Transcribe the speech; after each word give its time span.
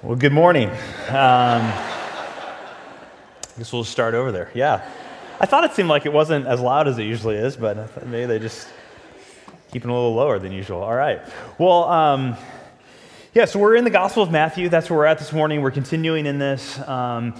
Well, 0.00 0.14
good 0.14 0.32
morning. 0.32 0.68
Um, 0.68 0.76
I 1.08 2.54
guess 3.58 3.72
we'll 3.72 3.82
start 3.82 4.14
over 4.14 4.30
there. 4.30 4.48
Yeah. 4.54 4.88
I 5.40 5.46
thought 5.46 5.64
it 5.64 5.72
seemed 5.72 5.88
like 5.88 6.06
it 6.06 6.12
wasn't 6.12 6.46
as 6.46 6.60
loud 6.60 6.86
as 6.86 6.98
it 6.98 7.02
usually 7.02 7.34
is, 7.34 7.56
but 7.56 8.06
maybe 8.06 8.26
they 8.26 8.38
just 8.38 8.68
keeping 9.72 9.90
a 9.90 9.92
little 9.92 10.14
lower 10.14 10.38
than 10.38 10.52
usual. 10.52 10.84
All 10.84 10.94
right. 10.94 11.20
Well, 11.58 11.82
um, 11.82 12.36
yeah, 13.34 13.46
so 13.46 13.58
we're 13.58 13.74
in 13.74 13.82
the 13.82 13.90
Gospel 13.90 14.22
of 14.22 14.30
Matthew. 14.30 14.68
That's 14.68 14.88
where 14.88 15.00
we're 15.00 15.06
at 15.06 15.18
this 15.18 15.32
morning. 15.32 15.62
We're 15.62 15.72
continuing 15.72 16.26
in 16.26 16.38
this. 16.38 16.78
Um, 16.86 17.34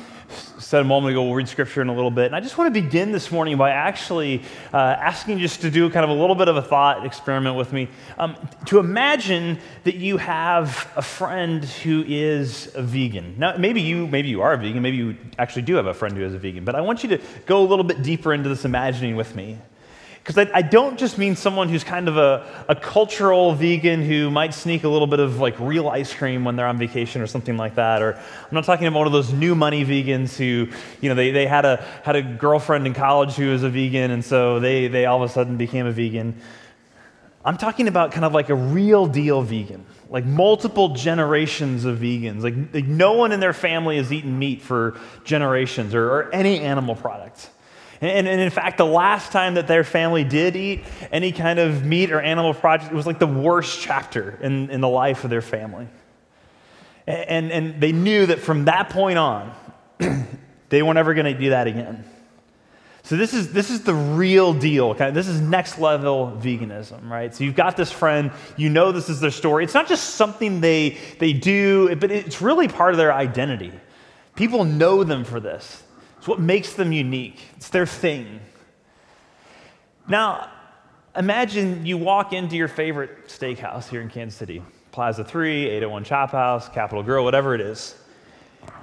said 0.68 0.82
a 0.82 0.84
moment 0.84 1.10
ago, 1.10 1.24
we'll 1.24 1.34
read 1.34 1.48
scripture 1.48 1.80
in 1.80 1.88
a 1.88 1.94
little 1.94 2.10
bit. 2.10 2.26
And 2.26 2.36
I 2.36 2.40
just 2.40 2.58
want 2.58 2.74
to 2.74 2.78
begin 2.82 3.10
this 3.10 3.32
morning 3.32 3.56
by 3.56 3.70
actually 3.70 4.42
uh, 4.74 4.76
asking 4.76 5.38
you 5.38 5.42
just 5.42 5.62
to 5.62 5.70
do 5.70 5.88
kind 5.88 6.04
of 6.04 6.10
a 6.10 6.20
little 6.20 6.34
bit 6.34 6.46
of 6.46 6.58
a 6.58 6.62
thought 6.62 7.06
experiment 7.06 7.56
with 7.56 7.72
me. 7.72 7.88
Um, 8.18 8.36
to 8.66 8.78
imagine 8.78 9.60
that 9.84 9.94
you 9.94 10.18
have 10.18 10.92
a 10.94 11.00
friend 11.00 11.64
who 11.64 12.04
is 12.06 12.70
a 12.74 12.82
vegan. 12.82 13.36
Now, 13.38 13.56
maybe 13.56 13.80
you, 13.80 14.08
maybe 14.08 14.28
you 14.28 14.42
are 14.42 14.52
a 14.52 14.58
vegan, 14.58 14.82
maybe 14.82 14.98
you 14.98 15.16
actually 15.38 15.62
do 15.62 15.74
have 15.76 15.86
a 15.86 15.94
friend 15.94 16.14
who 16.14 16.22
is 16.22 16.34
a 16.34 16.38
vegan, 16.38 16.66
but 16.66 16.74
I 16.74 16.82
want 16.82 17.02
you 17.02 17.08
to 17.16 17.20
go 17.46 17.62
a 17.62 17.66
little 17.66 17.82
bit 17.82 18.02
deeper 18.02 18.34
into 18.34 18.50
this 18.50 18.66
imagining 18.66 19.16
with 19.16 19.34
me. 19.34 19.56
Because 20.28 20.46
I, 20.46 20.58
I, 20.58 20.60
don't 20.60 20.98
just 20.98 21.16
mean 21.16 21.36
someone 21.36 21.70
who's 21.70 21.82
kind 21.82 22.06
of 22.06 22.18
a, 22.18 22.44
a 22.68 22.74
cultural 22.74 23.54
vegan 23.54 24.02
who 24.02 24.30
might 24.30 24.52
sneak 24.52 24.84
a 24.84 24.88
little 24.90 25.06
bit 25.06 25.20
of 25.20 25.40
like 25.40 25.58
real 25.58 25.88
ice 25.88 26.12
cream 26.12 26.44
when 26.44 26.54
they're 26.54 26.66
on 26.66 26.76
vacation 26.76 27.22
or 27.22 27.26
something 27.26 27.56
like 27.56 27.76
that. 27.76 28.02
Or 28.02 28.12
I'm 28.12 28.54
not 28.54 28.64
talking 28.64 28.86
about 28.86 28.98
one 28.98 29.06
of 29.06 29.14
those 29.14 29.32
new 29.32 29.54
money 29.54 29.86
vegans 29.86 30.36
who, 30.36 30.70
you 31.00 31.08
know, 31.08 31.14
they, 31.14 31.30
they 31.30 31.46
had, 31.46 31.64
a, 31.64 31.82
had 32.04 32.14
a 32.14 32.20
girlfriend 32.20 32.86
in 32.86 32.92
college 32.92 33.36
who 33.36 33.52
was 33.52 33.62
a 33.62 33.70
vegan 33.70 34.10
and 34.10 34.22
so 34.22 34.60
they, 34.60 34.86
they 34.88 35.06
all 35.06 35.22
of 35.22 35.30
a 35.30 35.32
sudden 35.32 35.56
became 35.56 35.86
a 35.86 35.92
vegan. 35.92 36.38
I'm 37.42 37.56
talking 37.56 37.88
about 37.88 38.12
kind 38.12 38.26
of 38.26 38.34
like 38.34 38.50
a 38.50 38.54
real 38.54 39.06
deal 39.06 39.40
vegan, 39.40 39.86
like 40.10 40.26
multiple 40.26 40.90
generations 40.90 41.86
of 41.86 42.00
vegans. 42.00 42.42
Like, 42.42 42.74
like 42.74 42.84
no 42.84 43.14
one 43.14 43.32
in 43.32 43.40
their 43.40 43.54
family 43.54 43.96
has 43.96 44.12
eaten 44.12 44.38
meat 44.38 44.60
for 44.60 45.00
generations 45.24 45.94
or, 45.94 46.04
or 46.10 46.34
any 46.34 46.60
animal 46.60 46.96
products. 46.96 47.48
And, 48.00 48.28
and, 48.28 48.40
in 48.40 48.50
fact, 48.50 48.78
the 48.78 48.86
last 48.86 49.32
time 49.32 49.54
that 49.54 49.66
their 49.66 49.82
family 49.82 50.22
did 50.22 50.54
eat 50.54 50.84
any 51.10 51.32
kind 51.32 51.58
of 51.58 51.84
meat 51.84 52.12
or 52.12 52.20
animal 52.20 52.54
product, 52.54 52.92
it 52.92 52.94
was 52.94 53.06
like 53.06 53.18
the 53.18 53.26
worst 53.26 53.80
chapter 53.80 54.38
in, 54.40 54.70
in 54.70 54.80
the 54.80 54.88
life 54.88 55.24
of 55.24 55.30
their 55.30 55.42
family. 55.42 55.88
And, 57.08 57.50
and 57.50 57.80
they 57.80 57.90
knew 57.92 58.26
that 58.26 58.40
from 58.40 58.66
that 58.66 58.90
point 58.90 59.18
on, 59.18 59.52
they 60.68 60.82
weren't 60.82 60.98
ever 60.98 61.14
going 61.14 61.32
to 61.32 61.40
do 61.40 61.50
that 61.50 61.66
again. 61.66 62.04
So 63.02 63.16
this 63.16 63.32
is, 63.32 63.52
this 63.52 63.70
is 63.70 63.84
the 63.84 63.94
real 63.94 64.52
deal. 64.52 64.90
Okay? 64.90 65.10
This 65.10 65.26
is 65.26 65.40
next 65.40 65.78
level 65.78 66.38
veganism, 66.40 67.08
right? 67.08 67.34
So 67.34 67.42
you've 67.42 67.56
got 67.56 67.76
this 67.76 67.90
friend, 67.90 68.30
you 68.58 68.68
know 68.68 68.92
this 68.92 69.08
is 69.08 69.18
their 69.18 69.30
story. 69.30 69.64
It's 69.64 69.72
not 69.72 69.88
just 69.88 70.16
something 70.16 70.60
they, 70.60 70.98
they 71.18 71.32
do, 71.32 71.96
but 71.96 72.10
it's 72.10 72.42
really 72.42 72.68
part 72.68 72.92
of 72.92 72.98
their 72.98 73.12
identity. 73.12 73.72
People 74.36 74.64
know 74.64 75.04
them 75.04 75.24
for 75.24 75.40
this. 75.40 75.82
What 76.28 76.40
makes 76.40 76.74
them 76.74 76.92
unique, 76.92 77.40
it's 77.56 77.70
their 77.70 77.86
thing. 77.86 78.40
Now, 80.06 80.50
imagine 81.16 81.86
you 81.86 81.96
walk 81.96 82.34
into 82.34 82.54
your 82.54 82.68
favorite 82.68 83.28
steakhouse 83.28 83.88
here 83.88 84.02
in 84.02 84.10
Kansas 84.10 84.38
City 84.38 84.62
Plaza 84.92 85.24
3, 85.24 85.68
801 85.68 86.04
Chop 86.04 86.32
House, 86.32 86.68
Capital 86.68 87.02
Grille, 87.02 87.24
whatever 87.24 87.54
it 87.54 87.62
is. 87.62 87.94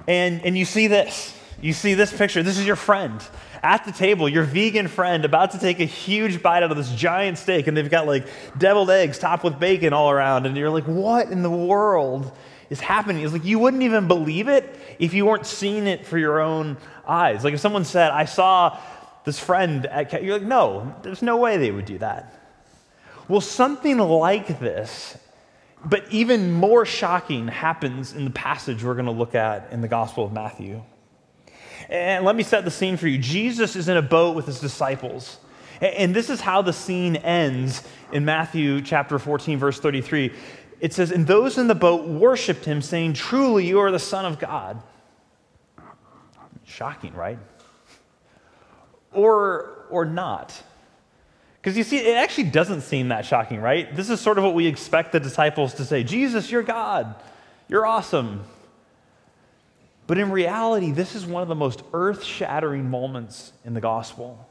And, 0.08 0.44
and 0.44 0.58
you 0.58 0.64
see 0.64 0.88
this. 0.88 1.38
You 1.62 1.72
see 1.72 1.94
this 1.94 2.12
picture. 2.12 2.42
This 2.42 2.58
is 2.58 2.66
your 2.66 2.74
friend 2.74 3.22
at 3.62 3.84
the 3.84 3.92
table, 3.92 4.28
your 4.28 4.42
vegan 4.42 4.88
friend 4.88 5.24
about 5.24 5.52
to 5.52 5.60
take 5.60 5.78
a 5.78 5.84
huge 5.84 6.42
bite 6.42 6.64
out 6.64 6.72
of 6.72 6.76
this 6.76 6.90
giant 6.90 7.38
steak, 7.38 7.68
and 7.68 7.76
they've 7.76 7.88
got 7.88 8.08
like 8.08 8.26
deviled 8.58 8.90
eggs 8.90 9.20
topped 9.20 9.44
with 9.44 9.60
bacon 9.60 9.92
all 9.92 10.10
around. 10.10 10.46
And 10.46 10.56
you're 10.56 10.70
like, 10.70 10.84
what 10.84 11.30
in 11.30 11.42
the 11.42 11.50
world 11.50 12.36
is 12.70 12.80
happening? 12.80 13.22
It's 13.22 13.32
like 13.32 13.44
you 13.44 13.58
wouldn't 13.58 13.82
even 13.82 14.08
believe 14.08 14.48
it 14.48 14.78
if 14.98 15.14
you 15.14 15.26
weren't 15.26 15.46
seeing 15.46 15.86
it 15.86 16.06
for 16.06 16.18
your 16.18 16.40
own 16.40 16.76
eyes. 17.06 17.44
Like 17.44 17.54
if 17.54 17.60
someone 17.60 17.84
said, 17.84 18.10
I 18.10 18.24
saw 18.24 18.78
this 19.24 19.38
friend 19.38 19.86
at, 19.86 20.22
you're 20.22 20.38
like, 20.38 20.46
no, 20.46 20.94
there's 21.02 21.22
no 21.22 21.36
way 21.36 21.56
they 21.56 21.70
would 21.70 21.84
do 21.84 21.98
that. 21.98 22.32
Well, 23.28 23.40
something 23.40 23.98
like 23.98 24.60
this, 24.60 25.18
but 25.84 26.04
even 26.10 26.52
more 26.52 26.86
shocking, 26.86 27.48
happens 27.48 28.12
in 28.12 28.24
the 28.24 28.30
passage 28.30 28.84
we're 28.84 28.94
going 28.94 29.06
to 29.06 29.12
look 29.12 29.34
at 29.34 29.72
in 29.72 29.80
the 29.80 29.88
Gospel 29.88 30.24
of 30.24 30.32
Matthew. 30.32 30.82
And 31.88 32.24
let 32.24 32.36
me 32.36 32.42
set 32.42 32.64
the 32.64 32.70
scene 32.70 32.96
for 32.96 33.08
you. 33.08 33.18
Jesus 33.18 33.76
is 33.76 33.88
in 33.88 33.96
a 33.96 34.02
boat 34.02 34.34
with 34.34 34.46
his 34.46 34.60
disciples. 34.60 35.38
And 35.80 36.14
this 36.14 36.30
is 36.30 36.40
how 36.40 36.62
the 36.62 36.72
scene 36.72 37.16
ends 37.16 37.82
in 38.12 38.24
Matthew 38.24 38.80
chapter 38.80 39.18
14, 39.18 39.58
verse 39.58 39.78
33. 39.78 40.32
It 40.80 40.92
says, 40.92 41.10
And 41.10 41.26
those 41.26 41.58
in 41.58 41.68
the 41.68 41.74
boat 41.74 42.06
worshiped 42.06 42.64
him, 42.64 42.82
saying, 42.82 43.14
Truly, 43.14 43.66
you 43.66 43.78
are 43.80 43.90
the 43.90 43.98
Son 43.98 44.24
of 44.24 44.38
God. 44.38 44.82
Shocking, 46.64 47.14
right? 47.14 47.38
Or, 49.12 49.86
or 49.90 50.04
not. 50.04 50.62
Because 51.60 51.76
you 51.76 51.84
see, 51.84 51.98
it 51.98 52.16
actually 52.16 52.50
doesn't 52.50 52.82
seem 52.82 53.08
that 53.08 53.24
shocking, 53.24 53.60
right? 53.60 53.94
This 53.96 54.10
is 54.10 54.20
sort 54.20 54.38
of 54.38 54.44
what 54.44 54.54
we 54.54 54.66
expect 54.66 55.12
the 55.12 55.20
disciples 55.20 55.74
to 55.74 55.84
say 55.84 56.04
Jesus, 56.04 56.50
you're 56.50 56.62
God. 56.62 57.14
You're 57.68 57.86
awesome. 57.86 58.44
But 60.06 60.18
in 60.18 60.30
reality, 60.30 60.92
this 60.92 61.16
is 61.16 61.26
one 61.26 61.42
of 61.42 61.48
the 61.48 61.56
most 61.56 61.82
earth 61.92 62.22
shattering 62.22 62.88
moments 62.88 63.52
in 63.64 63.74
the 63.74 63.80
gospel. 63.80 64.48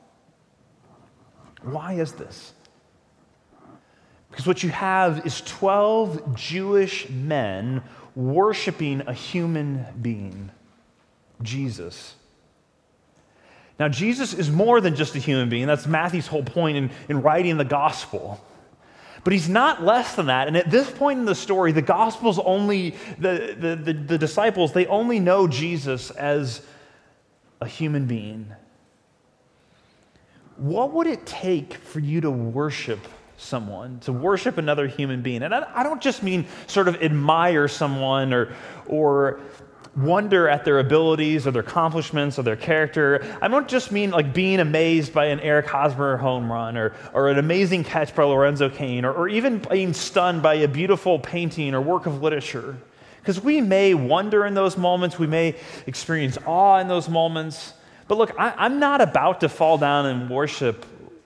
Why 1.62 1.94
is 1.94 2.12
this? 2.14 2.54
Because 4.36 4.48
what 4.48 4.64
you 4.64 4.70
have 4.70 5.26
is 5.26 5.40
12 5.40 6.36
Jewish 6.36 7.10
men 7.10 7.82
worshiping 8.18 9.02
a 9.08 9.14
human 9.14 9.86
being. 10.02 10.52
Jesus. 11.42 12.16
Now, 13.80 13.88
Jesus 13.88 14.34
is 14.34 14.52
more 14.52 14.82
than 14.82 14.94
just 14.98 15.16
a 15.16 15.20
human 15.20 15.48
being. 15.48 15.68
That's 15.68 15.88
Matthew's 15.88 16.28
whole 16.28 16.44
point 16.44 16.76
in, 16.76 16.92
in 17.08 17.22
writing 17.22 17.56
the 17.56 17.64
gospel. 17.64 18.44
But 19.24 19.32
he's 19.32 19.48
not 19.48 19.82
less 19.82 20.18
than 20.18 20.26
that. 20.26 20.50
And 20.50 20.58
at 20.58 20.70
this 20.70 20.92
point 20.92 21.20
in 21.20 21.26
the 21.26 21.34
story, 21.34 21.72
the 21.72 21.82
gospel's 21.82 22.38
only, 22.38 22.96
the, 23.18 23.56
the, 23.58 23.76
the, 23.78 23.94
the 23.94 24.18
disciples, 24.18 24.74
they 24.74 24.86
only 24.88 25.22
know 25.22 25.48
Jesus 25.48 26.12
as 26.12 26.62
a 27.62 27.68
human 27.68 28.06
being. 28.06 28.52
What 30.58 30.92
would 30.92 31.08
it 31.08 31.26
take 31.26 31.76
for 31.76 32.02
you 32.02 32.20
to 32.20 32.30
worship 32.30 33.00
someone, 33.38 34.00
to 34.02 34.14
worship 34.14 34.58
another 34.58 34.88
human 34.88 35.22
being? 35.22 35.44
And 35.44 35.54
I, 35.54 35.68
I 35.74 35.84
don't 35.84 36.02
just 36.02 36.24
mean 36.24 36.46
sort 36.68 36.88
of 36.88 37.02
admire 37.02 37.68
someone 37.68 38.34
or, 38.34 38.54
or 38.88 39.40
wonder 39.96 40.50
at 40.50 40.66
their 40.66 40.80
abilities 40.80 41.48
or 41.48 41.52
their 41.52 41.62
accomplishments 41.62 42.38
or 42.38 42.44
their 42.44 42.56
character. 42.56 43.26
I 43.42 43.48
don't 43.48 43.68
just 43.68 43.92
mean 43.92 44.12
like 44.12 44.34
being 44.34 44.60
amazed 44.60 45.14
by 45.14 45.26
an 45.26 45.40
Eric 45.40 45.68
Hosmer 45.68 46.18
home 46.18 46.52
run 46.52 46.76
or, 46.76 46.94
or 47.14 47.30
an 47.30 47.38
amazing 47.38 47.84
catch 47.84 48.14
by 48.14 48.24
Lorenzo 48.24 48.70
Cain 48.70 49.06
or, 49.06 49.14
or 49.14 49.28
even 49.30 49.60
being 49.60 49.94
stunned 49.94 50.42
by 50.42 50.56
a 50.56 50.68
beautiful 50.68 51.20
painting 51.20 51.74
or 51.74 51.82
work 51.82 52.06
of 52.06 52.22
literature. 52.22 52.78
Because 53.22 53.42
we 53.42 53.62
may 53.62 53.94
wonder 53.94 54.46
in 54.46 54.54
those 54.54 54.78
moments, 54.78 55.18
we 55.18 55.28
may 55.28 55.56
experience 55.88 56.38
awe 56.46 56.78
in 56.80 56.88
those 56.88 57.10
moments. 57.10 57.74
But 58.08 58.18
look, 58.18 58.36
I, 58.38 58.66
am 58.66 58.80
not 58.80 59.02
about 59.02 59.40
to 59.40 59.50
fall 59.50 59.78
down 59.78 60.06
and 60.06 60.30
worship 60.30 60.86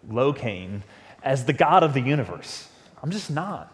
Locaine 0.10 0.82
as 1.24 1.46
the 1.46 1.54
God 1.54 1.84
of 1.84 1.94
the 1.94 2.02
universe. 2.02 2.68
I'm 3.02 3.12
just 3.12 3.30
not. 3.32 3.74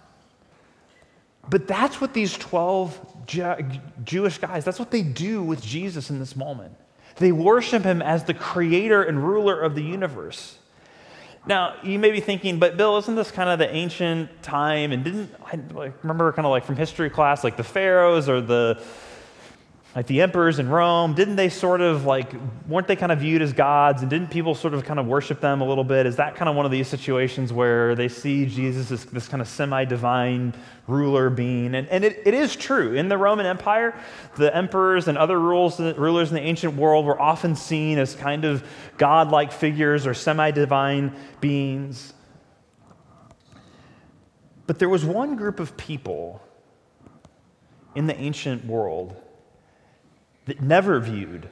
But 1.50 1.68
that's 1.68 2.02
what 2.02 2.14
these 2.14 2.38
12 2.38 3.28
Jewish 4.04 4.38
guys, 4.40 4.66
that's 4.66 4.80
what 4.80 4.92
they 4.92 5.04
do 5.04 5.44
with 5.44 5.62
Jesus 5.62 6.10
in 6.10 6.20
this 6.20 6.36
moment. 6.36 6.76
They 7.18 7.32
worship 7.32 7.84
him 7.84 8.02
as 8.02 8.24
the 8.24 8.34
creator 8.34 9.04
and 9.04 9.24
ruler 9.24 9.60
of 9.60 9.76
the 9.76 9.84
universe. 9.84 10.58
Now, 11.48 11.76
you 11.84 12.00
may 12.00 12.12
be 12.12 12.20
thinking, 12.20 12.58
but 12.58 12.76
Bill, 12.76 12.98
isn't 12.98 13.16
this 13.16 13.30
kind 13.30 13.50
of 13.50 13.60
the 13.60 13.74
ancient 13.74 14.42
time? 14.42 14.92
And 14.92 15.04
didn't 15.04 15.32
I 15.46 15.60
like, 15.74 16.04
remember 16.04 16.32
kind 16.32 16.46
of 16.46 16.50
like 16.50 16.66
from 16.66 16.76
history 16.76 17.10
class, 17.10 17.44
like 17.44 17.56
the 17.56 17.64
pharaohs 17.64 18.28
or 18.28 18.42
the 18.42 18.82
like 19.96 20.08
the 20.08 20.22
emperors 20.22 20.60
in 20.60 20.68
Rome, 20.68 21.14
didn't 21.14 21.38
they 21.38 21.48
sort 21.48 21.80
of 21.80 22.04
like, 22.04 22.34
weren't 22.68 22.86
they 22.86 22.98
kind 22.98 23.14
of 23.14 23.20
viewed 23.20 23.42
as 23.42 23.54
gods? 23.54 24.02
And 24.02 24.10
didn't 24.10 24.30
people 24.30 24.54
sort 24.54 24.74
of 24.74 24.84
kind 24.84 25.00
of 25.00 25.08
worship 25.08 25.40
them 25.40 25.62
a 25.62 25.66
little 25.66 25.86
bit? 25.86 26.06
Is 26.06 26.18
that 26.18 26.36
kind 26.36 26.50
of 26.50 26.56
one 26.58 26.66
of 26.66 26.72
these 26.72 26.90
situations 26.90 27.54
where 27.54 27.96
they 27.96 28.10
see 28.10 28.46
Jesus 28.46 28.92
as 28.92 29.06
this 29.06 29.30
kind 29.30 29.40
of 29.42 29.48
semi 29.48 29.86
divine 29.86 30.54
ruler 30.86 31.30
being? 31.30 31.76
And, 31.76 31.88
and 31.88 32.04
it, 32.04 32.22
it 32.26 32.34
is 32.34 32.58
true. 32.58 32.94
In 32.94 33.08
the 33.08 33.18
Roman 33.18 33.46
Empire, 33.46 33.98
the 34.36 34.54
emperors 34.54 35.08
and 35.08 35.18
other 35.18 35.40
rules, 35.40 35.80
rulers 35.80 36.28
in 36.28 36.36
the 36.36 36.42
ancient 36.42 36.76
world 36.76 37.06
were 37.06 37.20
often 37.20 37.56
seen 37.56 37.98
as 37.98 38.16
kind 38.16 38.44
of 38.44 38.68
godlike 38.98 39.54
figures 39.54 40.06
or 40.06 40.14
semi 40.14 40.52
divine 40.52 41.16
beings. 41.40 42.14
But 44.68 44.80
there 44.80 44.90
was 44.90 45.06
one 45.06 45.38
group 45.38 45.62
of 45.62 45.78
people 45.78 46.42
in 47.96 48.08
the 48.08 48.20
ancient 48.20 48.66
world 48.66 49.22
that 50.46 50.62
never 50.62 51.00
viewed 51.00 51.50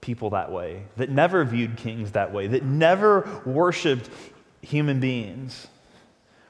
people 0.00 0.30
that 0.30 0.50
way, 0.50 0.84
that 0.96 1.10
never 1.10 1.44
viewed 1.44 1.76
kings 1.76 2.12
that 2.12 2.32
way, 2.32 2.46
that 2.46 2.62
never 2.62 3.42
worshiped 3.44 4.08
human 4.62 5.00
beings 5.00 5.66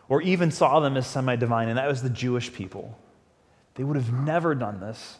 or 0.08 0.22
even 0.22 0.50
saw 0.50 0.80
them 0.80 0.96
as 0.96 1.06
semi 1.06 1.36
divine, 1.36 1.68
and 1.68 1.78
that 1.78 1.88
was 1.88 2.02
the 2.02 2.10
Jewish 2.10 2.52
people. 2.52 2.98
They 3.74 3.84
would 3.84 3.96
have 3.96 4.12
never 4.12 4.54
done 4.54 4.80
this. 4.80 5.16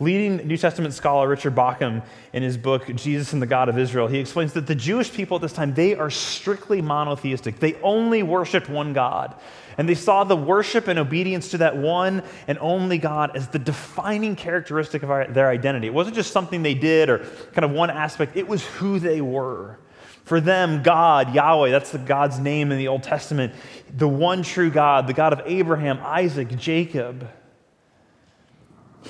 Leading 0.00 0.46
New 0.46 0.56
Testament 0.56 0.94
scholar 0.94 1.28
Richard 1.28 1.56
Bauckham 1.56 2.04
in 2.32 2.44
his 2.44 2.56
book 2.56 2.86
Jesus 2.94 3.32
and 3.32 3.42
the 3.42 3.46
God 3.46 3.68
of 3.68 3.76
Israel, 3.76 4.06
he 4.06 4.18
explains 4.18 4.52
that 4.52 4.68
the 4.68 4.74
Jewish 4.76 5.12
people 5.12 5.36
at 5.36 5.42
this 5.42 5.52
time, 5.52 5.74
they 5.74 5.96
are 5.96 6.08
strictly 6.08 6.80
monotheistic. 6.80 7.58
They 7.58 7.74
only 7.82 8.22
worshiped 8.22 8.68
one 8.68 8.92
God. 8.92 9.34
And 9.76 9.88
they 9.88 9.96
saw 9.96 10.22
the 10.22 10.36
worship 10.36 10.86
and 10.86 11.00
obedience 11.00 11.50
to 11.50 11.58
that 11.58 11.76
one 11.76 12.22
and 12.46 12.58
only 12.60 12.98
God 12.98 13.36
as 13.36 13.48
the 13.48 13.58
defining 13.58 14.36
characteristic 14.36 15.02
of 15.02 15.10
our, 15.10 15.26
their 15.26 15.48
identity. 15.48 15.88
It 15.88 15.94
wasn't 15.94 16.14
just 16.14 16.32
something 16.32 16.62
they 16.62 16.74
did 16.74 17.10
or 17.10 17.18
kind 17.52 17.64
of 17.64 17.72
one 17.72 17.90
aspect, 17.90 18.36
it 18.36 18.46
was 18.46 18.64
who 18.64 19.00
they 19.00 19.20
were. 19.20 19.78
For 20.22 20.40
them, 20.40 20.82
God, 20.82 21.34
Yahweh, 21.34 21.70
that's 21.70 21.90
the 21.90 21.98
God's 21.98 22.38
name 22.38 22.70
in 22.70 22.78
the 22.78 22.88
Old 22.88 23.02
Testament, 23.02 23.52
the 23.96 24.06
one 24.06 24.42
true 24.42 24.70
God, 24.70 25.08
the 25.08 25.14
God 25.14 25.32
of 25.32 25.40
Abraham, 25.46 25.98
Isaac, 26.02 26.56
Jacob 26.56 27.28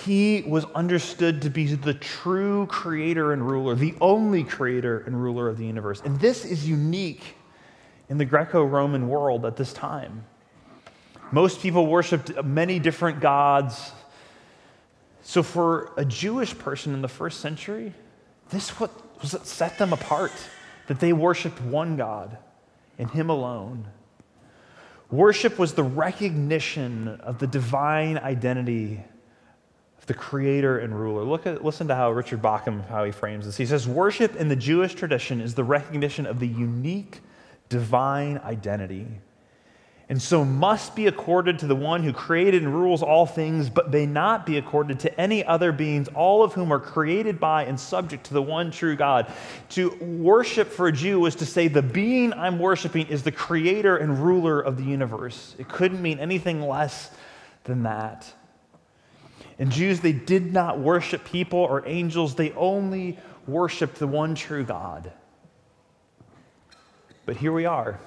he 0.05 0.43
was 0.47 0.65
understood 0.75 1.43
to 1.43 1.51
be 1.51 1.75
the 1.75 1.95
true 1.95 2.67
creator 2.67 3.33
and 3.33 3.49
ruler, 3.49 3.75
the 3.75 3.95
only 4.01 4.45
creator 4.45 5.01
and 5.01 5.21
ruler 5.21 5.49
of 5.49 5.59
the 5.59 5.67
universe. 5.67 6.03
And 6.05 6.19
this 6.21 6.45
is 6.45 6.69
unique 6.69 7.37
in 8.09 8.19
the 8.19 8.25
Greco 8.25 8.65
Roman 8.65 9.09
world 9.09 9.45
at 9.45 9.57
this 9.57 9.73
time. 9.73 10.25
Most 11.31 11.61
people 11.61 11.87
worshiped 11.87 12.43
many 12.43 12.79
different 12.79 13.21
gods. 13.21 13.93
So, 15.23 15.43
for 15.43 15.93
a 15.97 16.05
Jewish 16.05 16.57
person 16.57 16.95
in 16.95 17.03
the 17.03 17.09
first 17.09 17.41
century, 17.41 17.93
this 18.51 18.71
what 18.81 18.91
was 19.21 19.35
what 19.35 19.47
set 19.47 19.79
them 19.79 19.93
apart 19.93 20.33
that 20.87 21.01
they 21.01 21.13
worshiped 21.13 21.61
one 21.61 21.97
God 21.97 22.39
and 22.99 23.11
Him 23.11 23.29
alone. 23.29 23.89
Worship 25.11 25.59
was 25.59 25.75
the 25.75 25.83
recognition 25.83 27.09
of 27.09 27.39
the 27.39 27.47
divine 27.47 28.17
identity 28.19 29.05
the 30.09 30.15
creator 30.15 30.79
and 30.79 30.99
ruler. 30.99 31.23
Look 31.23 31.47
at, 31.47 31.65
listen 31.65 31.87
to 31.89 31.95
how 31.95 32.11
Richard 32.11 32.43
Bauckham, 32.43 32.89
how 32.89 33.05
he 33.05 33.13
frames 33.13 33.45
this. 33.45 33.57
He 33.57 33.67
says, 33.67 33.87
Worship 33.87 34.35
in 34.37 34.49
the 34.49 34.57
Jewish 34.57 34.95
tradition 34.95 35.41
is 35.41 35.55
the 35.55 35.65
recognition 35.65 36.27
of 36.27 36.41
the 36.41 36.49
unique 36.49 37.21
divine 37.69 38.39
identity. 38.39 39.07
And 40.11 40.21
so 40.21 40.43
must 40.43 40.97
be 40.97 41.07
accorded 41.07 41.59
to 41.59 41.67
the 41.67 41.77
one 41.77 42.03
who 42.03 42.15
created 42.15 42.63
and 42.63 42.73
rules 42.73 43.03
all 43.03 43.27
things, 43.27 43.69
but 43.69 43.91
may 43.91 44.07
not 44.07 44.47
be 44.47 44.57
accorded 44.57 45.01
to 45.01 45.21
any 45.21 45.45
other 45.45 45.71
beings, 45.71 46.09
all 46.15 46.43
of 46.43 46.55
whom 46.55 46.73
are 46.73 46.81
created 46.81 47.39
by 47.39 47.65
and 47.65 47.79
subject 47.79 48.25
to 48.25 48.35
the 48.35 48.41
one 48.41 48.71
true 48.71 48.97
God. 48.97 49.31
To 49.71 49.91
worship 50.01 50.69
for 50.69 50.89
a 50.89 50.93
Jew 50.93 51.21
was 51.21 51.35
to 51.37 51.47
say, 51.47 51.69
the 51.69 51.83
being 51.83 52.33
I'm 52.33 52.59
worshiping 52.59 53.09
is 53.09 53.23
the 53.23 53.33
creator 53.33 53.99
and 53.99 54.19
ruler 54.19 54.59
of 54.59 54.79
the 54.79 54.85
universe. 54.85 55.55
It 55.59 55.69
couldn't 55.69 56.01
mean 56.01 56.19
anything 56.19 56.63
less 56.63 57.11
than 57.65 57.83
that. 57.83 58.33
And 59.59 59.73
Jews, 59.73 60.01
they 60.01 60.13
did 60.13 60.53
not 60.53 60.79
worship 60.79 61.25
people 61.25 61.59
or 61.59 61.87
angels, 61.87 62.35
they 62.35 62.53
only 62.53 63.19
worshiped 63.47 63.99
the 63.99 64.07
one 64.07 64.35
true 64.35 64.65
God. 64.65 65.13
But 67.27 67.37
here 67.37 67.53
we 67.53 67.67
are. 67.67 67.99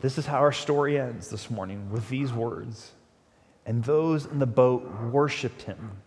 This 0.00 0.18
is 0.18 0.26
how 0.26 0.38
our 0.38 0.52
story 0.52 0.98
ends 0.98 1.30
this 1.30 1.50
morning 1.50 1.90
with 1.90 2.08
these 2.08 2.32
words. 2.32 2.92
And 3.64 3.82
those 3.82 4.26
in 4.26 4.38
the 4.38 4.46
boat 4.46 4.88
worshiped 5.10 5.62
him, 5.62 6.02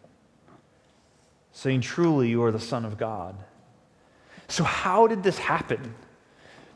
saying, 1.52 1.82
Truly, 1.82 2.30
you 2.30 2.44
are 2.44 2.52
the 2.52 2.60
Son 2.60 2.86
of 2.86 2.98
God. 2.98 3.36
So, 4.48 4.64
how 4.64 5.08
did 5.08 5.24
this 5.24 5.38
happen? 5.38 5.94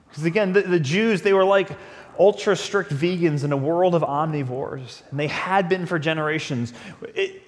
Because 0.09 0.25
again, 0.25 0.53
the, 0.53 0.61
the 0.61 0.79
Jews, 0.79 1.21
they 1.21 1.33
were 1.33 1.45
like, 1.45 1.69
ultra 2.19 2.55
strict 2.55 2.91
vegans 2.91 3.43
in 3.43 3.51
a 3.51 3.57
world 3.57 3.95
of 3.95 4.01
omnivores, 4.01 5.01
and 5.09 5.19
they 5.19 5.27
had 5.27 5.69
been 5.69 5.85
for 5.85 5.99
generations. 5.99 6.73
It, 7.15 7.41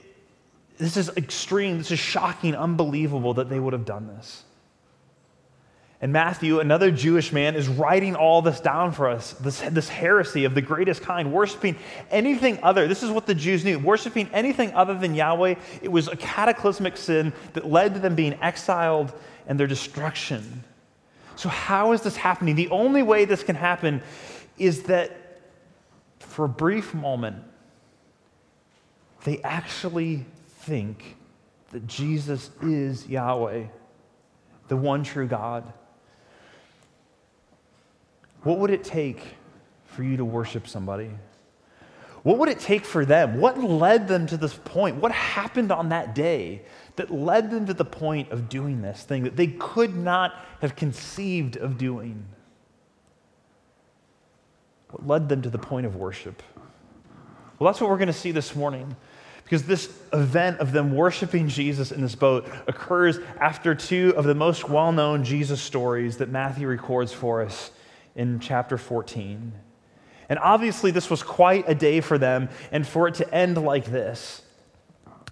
this 0.78 0.98
is 0.98 1.10
extreme, 1.16 1.78
this 1.78 1.92
is 1.92 2.00
shocking, 2.00 2.56
unbelievable 2.56 3.36
that 3.36 3.50
they 3.50 3.60
would 3.60 3.74
have 3.74 3.86
done 3.86 4.08
this. 4.08 4.44
And 6.02 6.12
Matthew, 6.12 6.60
another 6.60 6.92
Jewish 6.92 7.32
man, 7.32 7.56
is 7.56 7.68
writing 7.68 8.16
all 8.16 8.42
this 8.42 8.60
down 8.60 8.92
for 8.92 9.10
us 9.10 9.32
this, 9.34 9.62
this 9.62 9.88
heresy 9.88 10.44
of 10.44 10.54
the 10.54 10.62
greatest 10.62 11.02
kind, 11.02 11.32
worshiping 11.32 11.78
anything 12.12 12.60
other. 12.62 12.88
This 12.88 13.02
is 13.02 13.10
what 13.10 13.26
the 13.26 13.34
Jews 13.34 13.64
knew 13.64 13.80
worshiping 13.80 14.30
anything 14.34 14.74
other 14.74 14.94
than 14.94 15.16
Yahweh. 15.16 15.56
It 15.82 15.92
was 15.92 16.08
a 16.08 16.16
cataclysmic 16.18 16.98
sin 16.98 17.34
that 17.54 17.66
led 17.66 17.94
to 17.94 18.00
them 18.00 18.14
being 18.14 18.38
exiled 18.42 19.14
and 19.48 19.60
their 19.60 19.68
destruction. 19.68 20.64
So, 21.38 21.50
how 21.50 21.94
is 21.94 22.02
this 22.02 22.18
happening? 22.18 22.56
The 22.56 22.70
only 22.70 23.02
way 23.02 23.26
this 23.26 23.44
can 23.44 23.56
happen 23.56 24.02
is 24.58 24.84
that 24.84 25.42
for 26.20 26.46
a 26.46 26.50
brief 26.50 26.94
moment, 26.94 27.44
they 29.24 29.42
actually 29.42 30.26
think 30.62 31.18
that 31.72 31.88
Jesus 31.88 32.52
is 32.62 33.08
Yahweh, 33.08 33.66
the 34.68 34.78
one 34.78 35.04
true 35.04 35.28
God. 35.28 35.72
What 38.44 38.60
would 38.60 38.70
it 38.70 38.84
take 38.84 39.20
for 39.86 40.04
you 40.04 40.18
to 40.18 40.26
worship 40.26 40.68
somebody? 40.68 41.10
What 42.24 42.38
would 42.40 42.50
it 42.50 42.60
take 42.60 42.86
for 42.86 43.06
them? 43.06 43.40
What 43.40 43.64
led 43.64 44.08
them 44.08 44.26
to 44.28 44.38
this 44.38 44.54
point? 44.54 44.98
What 44.98 45.12
happened 45.12 45.72
on 45.72 45.90
that 45.90 46.16
day 46.16 46.64
that 46.96 47.12
led 47.12 47.52
them 47.52 47.68
to 47.68 47.74
the 47.74 47.86
point 47.86 48.32
of 48.32 48.50
doing 48.50 48.82
this 48.82 49.04
thing 49.04 49.24
that 49.24 49.36
they 49.36 49.48
could 49.48 49.96
not 49.96 50.34
have 50.62 50.76
conceived 50.76 51.56
of 51.56 51.78
doing? 51.78 52.26
What 54.92 55.08
led 55.08 55.30
them 55.30 55.42
to 55.42 55.50
the 55.50 55.58
point 55.58 55.86
of 55.86 55.96
worship? 55.96 56.42
Well, 57.60 57.72
that's 57.72 57.82
what 57.82 57.90
we're 57.90 57.98
going 57.98 58.08
to 58.08 58.14
see 58.14 58.32
this 58.32 58.56
morning. 58.56 58.96
Because 59.44 59.64
this 59.64 59.96
event 60.12 60.60
of 60.60 60.72
them 60.72 60.96
worshiping 60.96 61.50
Jesus 61.50 61.92
in 61.92 62.02
this 62.02 62.16
boat 62.16 62.48
occurs 62.68 63.20
after 63.40 63.76
two 63.76 64.14
of 64.18 64.26
the 64.26 64.34
most 64.34 64.68
well 64.68 64.92
known 64.92 65.24
Jesus 65.24 65.62
stories 65.62 66.18
that 66.18 66.30
Matthew 66.30 66.68
records 66.68 67.14
for 67.14 67.44
us 67.44 67.70
in 68.16 68.40
chapter 68.40 68.78
14. 68.78 69.54
And 70.30 70.40
obviously, 70.40 70.90
this 70.90 71.12
was 71.12 71.22
quite 71.22 71.70
a 71.70 71.76
day 71.76 72.02
for 72.02 72.18
them, 72.18 72.50
and 72.72 72.88
for 72.88 73.08
it 73.08 73.16
to 73.16 73.34
end 73.34 73.64
like 73.64 73.86
this. 73.86 74.42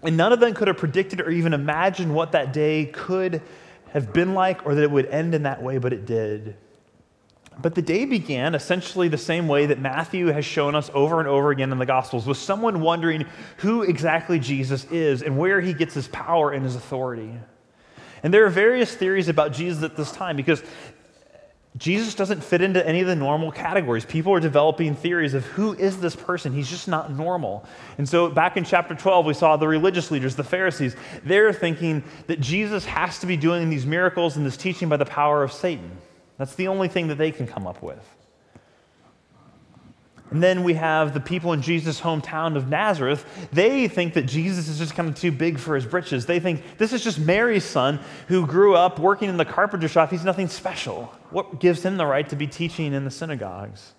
And 0.04 0.16
none 0.16 0.32
of 0.32 0.38
them 0.38 0.54
could 0.54 0.68
have 0.68 0.76
predicted 0.76 1.20
or 1.20 1.30
even 1.30 1.52
imagined 1.52 2.14
what 2.14 2.32
that 2.32 2.52
day 2.52 2.86
could 2.86 3.42
have 3.92 4.12
been 4.12 4.34
like 4.34 4.64
or 4.64 4.76
that 4.76 4.82
it 4.82 4.90
would 4.90 5.06
end 5.06 5.34
in 5.34 5.42
that 5.44 5.62
way, 5.62 5.78
but 5.78 5.92
it 5.92 6.06
did. 6.06 6.56
But 7.60 7.74
the 7.74 7.82
day 7.82 8.04
began 8.04 8.54
essentially 8.54 9.08
the 9.08 9.18
same 9.18 9.48
way 9.48 9.66
that 9.66 9.78
Matthew 9.78 10.26
has 10.26 10.44
shown 10.44 10.74
us 10.74 10.90
over 10.94 11.20
and 11.20 11.28
over 11.28 11.50
again 11.50 11.72
in 11.72 11.78
the 11.78 11.86
Gospels, 11.86 12.26
with 12.26 12.38
someone 12.38 12.80
wondering 12.80 13.26
who 13.58 13.82
exactly 13.82 14.38
Jesus 14.38 14.84
is 14.90 15.22
and 15.22 15.38
where 15.38 15.60
he 15.60 15.72
gets 15.72 15.94
his 15.94 16.08
power 16.08 16.50
and 16.50 16.64
his 16.64 16.76
authority. 16.76 17.32
And 18.22 18.32
there 18.32 18.44
are 18.46 18.50
various 18.50 18.94
theories 18.94 19.28
about 19.28 19.52
Jesus 19.52 19.82
at 19.82 19.96
this 19.96 20.10
time 20.10 20.36
because 20.36 20.62
Jesus 21.76 22.14
doesn't 22.14 22.44
fit 22.44 22.62
into 22.62 22.86
any 22.86 23.00
of 23.00 23.08
the 23.08 23.16
normal 23.16 23.50
categories. 23.50 24.04
People 24.04 24.32
are 24.32 24.40
developing 24.40 24.94
theories 24.94 25.34
of 25.34 25.44
who 25.44 25.74
is 25.74 25.98
this 26.00 26.14
person? 26.14 26.52
He's 26.52 26.70
just 26.70 26.86
not 26.86 27.12
normal. 27.12 27.64
And 27.98 28.08
so 28.08 28.28
back 28.28 28.56
in 28.56 28.64
chapter 28.64 28.94
12, 28.94 29.26
we 29.26 29.34
saw 29.34 29.56
the 29.56 29.66
religious 29.66 30.12
leaders, 30.12 30.36
the 30.36 30.44
Pharisees. 30.44 30.94
They're 31.24 31.52
thinking 31.52 32.04
that 32.28 32.40
Jesus 32.40 32.84
has 32.84 33.18
to 33.18 33.26
be 33.26 33.36
doing 33.36 33.70
these 33.70 33.86
miracles 33.86 34.36
and 34.36 34.46
this 34.46 34.56
teaching 34.56 34.88
by 34.88 34.98
the 34.98 35.04
power 35.04 35.42
of 35.42 35.52
Satan. 35.52 35.90
That's 36.36 36.54
the 36.54 36.68
only 36.68 36.88
thing 36.88 37.08
that 37.08 37.18
they 37.18 37.30
can 37.30 37.46
come 37.46 37.66
up 37.66 37.82
with. 37.82 38.02
And 40.30 40.42
then 40.42 40.64
we 40.64 40.74
have 40.74 41.14
the 41.14 41.20
people 41.20 41.52
in 41.52 41.62
Jesus' 41.62 42.00
hometown 42.00 42.56
of 42.56 42.68
Nazareth. 42.68 43.24
They 43.52 43.86
think 43.86 44.14
that 44.14 44.22
Jesus 44.22 44.66
is 44.66 44.78
just 44.78 44.96
kind 44.96 45.08
of 45.08 45.14
too 45.14 45.30
big 45.30 45.60
for 45.60 45.76
his 45.76 45.86
britches. 45.86 46.26
They 46.26 46.40
think 46.40 46.76
this 46.76 46.92
is 46.92 47.04
just 47.04 47.20
Mary's 47.20 47.64
son 47.64 48.00
who 48.26 48.44
grew 48.44 48.74
up 48.74 48.98
working 48.98 49.28
in 49.28 49.36
the 49.36 49.44
carpenter 49.44 49.86
shop. 49.86 50.10
He's 50.10 50.24
nothing 50.24 50.48
special. 50.48 51.04
What 51.30 51.60
gives 51.60 51.84
him 51.84 51.98
the 51.98 52.06
right 52.06 52.28
to 52.30 52.36
be 52.36 52.48
teaching 52.48 52.94
in 52.94 53.04
the 53.04 53.12
synagogues? 53.12 53.92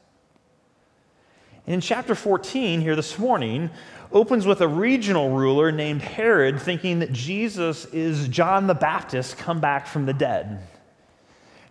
And 1.66 1.76
in 1.76 1.82
chapter 1.82 2.16
14, 2.16 2.82
here 2.82 2.98
this 2.98 3.18
morning, 3.18 3.70
opens 4.12 4.46
with 4.46 4.60
a 4.60 4.68
regional 4.68 5.30
ruler 5.30 5.72
named 5.72 6.02
Herod 6.02 6.62
thinking 6.62 7.00
that 7.00 7.14
Jesus 7.14 7.86
is 7.86 8.28
John 8.28 8.68
the 8.68 8.76
Baptist 8.76 9.38
come 9.38 9.62
back 9.62 9.88
from 9.88 10.06
the 10.06 10.14
dead. 10.14 10.60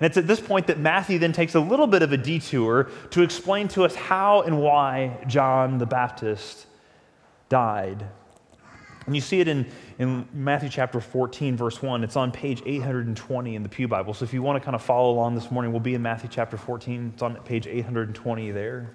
And 0.05 0.11
it's 0.11 0.19
at 0.19 0.27
this 0.27 0.39
point 0.39 0.67
that 0.67 0.79
Matthew 0.79 1.19
then 1.19 1.33
takes 1.33 1.55
a 1.55 1.61
little 1.61 1.87
bit 1.87 2.03
of 2.03 2.13
a 2.13 2.19
detour 2.19 2.91
to 3.13 3.23
explain 3.23 3.69
to 3.69 3.85
us 3.85 3.95
how 3.95 4.43
and 4.43 4.61
why 4.61 5.25
John 5.27 5.79
the 5.79 5.87
Baptist 5.87 6.67
died. 7.49 8.05
And 9.07 9.15
you 9.15 9.23
see 9.23 9.41
it 9.41 9.49
in, 9.49 9.67
in 9.99 10.29
Matthew 10.35 10.69
chapter 10.69 11.01
14, 11.01 11.57
verse 11.57 11.81
1. 11.81 12.05
It's 12.05 12.17
on 12.17 12.33
page 12.33 12.63
820 12.67 13.57
in 13.57 13.63
the 13.63 13.69
Pew 13.71 13.89
Bible. 13.89 14.13
So 14.13 14.27
if 14.27 14.35
you 14.35 14.43
want 14.43 14.61
to 14.61 14.61
kind 14.63 14.75
of 14.75 14.83
follow 14.83 15.11
along 15.11 15.37
this 15.37 15.51
morning, 15.51 15.73
we'll 15.73 15.81
be 15.81 15.95
in 15.95 16.03
Matthew 16.03 16.29
chapter 16.31 16.59
14. 16.59 17.13
It's 17.15 17.23
on 17.23 17.37
page 17.37 17.67
820 17.67 18.51
there. 18.51 18.95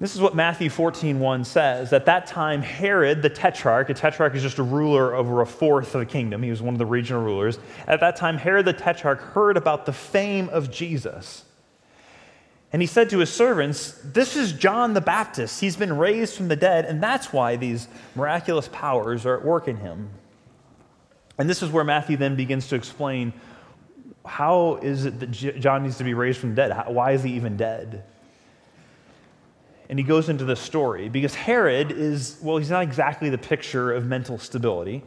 This 0.00 0.14
is 0.14 0.20
what 0.20 0.34
Matthew 0.34 0.70
14:1 0.70 1.44
says. 1.44 1.92
At 1.92 2.06
that 2.06 2.26
time, 2.26 2.62
Herod, 2.62 3.22
the 3.22 3.30
tetrarch, 3.30 3.90
a 3.90 3.94
tetrarch 3.94 4.34
is 4.34 4.42
just 4.42 4.58
a 4.58 4.62
ruler 4.62 5.14
over 5.14 5.40
a 5.40 5.46
fourth 5.46 5.94
of 5.94 6.00
a 6.00 6.06
kingdom. 6.06 6.42
He 6.42 6.50
was 6.50 6.60
one 6.60 6.74
of 6.74 6.78
the 6.78 6.86
regional 6.86 7.22
rulers. 7.22 7.58
At 7.86 8.00
that 8.00 8.16
time, 8.16 8.36
Herod 8.36 8.64
the 8.64 8.72
tetrarch 8.72 9.20
heard 9.20 9.56
about 9.56 9.86
the 9.86 9.92
fame 9.92 10.48
of 10.48 10.70
Jesus. 10.70 11.44
And 12.72 12.82
he 12.82 12.88
said 12.88 13.08
to 13.10 13.18
his 13.20 13.30
servants, 13.30 14.00
This 14.04 14.34
is 14.34 14.52
John 14.52 14.94
the 14.94 15.00
Baptist. 15.00 15.60
He's 15.60 15.76
been 15.76 15.96
raised 15.96 16.36
from 16.36 16.48
the 16.48 16.56
dead, 16.56 16.86
and 16.86 17.00
that's 17.00 17.32
why 17.32 17.54
these 17.54 17.86
miraculous 18.16 18.68
powers 18.72 19.24
are 19.26 19.38
at 19.38 19.44
work 19.44 19.68
in 19.68 19.76
him. 19.76 20.10
And 21.38 21.48
this 21.48 21.62
is 21.62 21.70
where 21.70 21.84
Matthew 21.84 22.16
then 22.16 22.34
begins 22.34 22.66
to 22.68 22.74
explain 22.74 23.32
how 24.26 24.80
is 24.82 25.04
it 25.04 25.20
that 25.20 25.30
John 25.30 25.84
needs 25.84 25.98
to 25.98 26.04
be 26.04 26.14
raised 26.14 26.40
from 26.40 26.50
the 26.50 26.56
dead? 26.56 26.84
why 26.88 27.12
is 27.12 27.22
he 27.22 27.34
even 27.34 27.56
dead? 27.56 28.02
And 29.88 29.98
he 29.98 30.04
goes 30.04 30.28
into 30.28 30.44
the 30.44 30.56
story 30.56 31.08
because 31.08 31.34
Herod 31.34 31.92
is, 31.92 32.38
well, 32.42 32.56
he's 32.56 32.70
not 32.70 32.82
exactly 32.82 33.28
the 33.28 33.38
picture 33.38 33.92
of 33.92 34.06
mental 34.06 34.38
stability. 34.38 35.02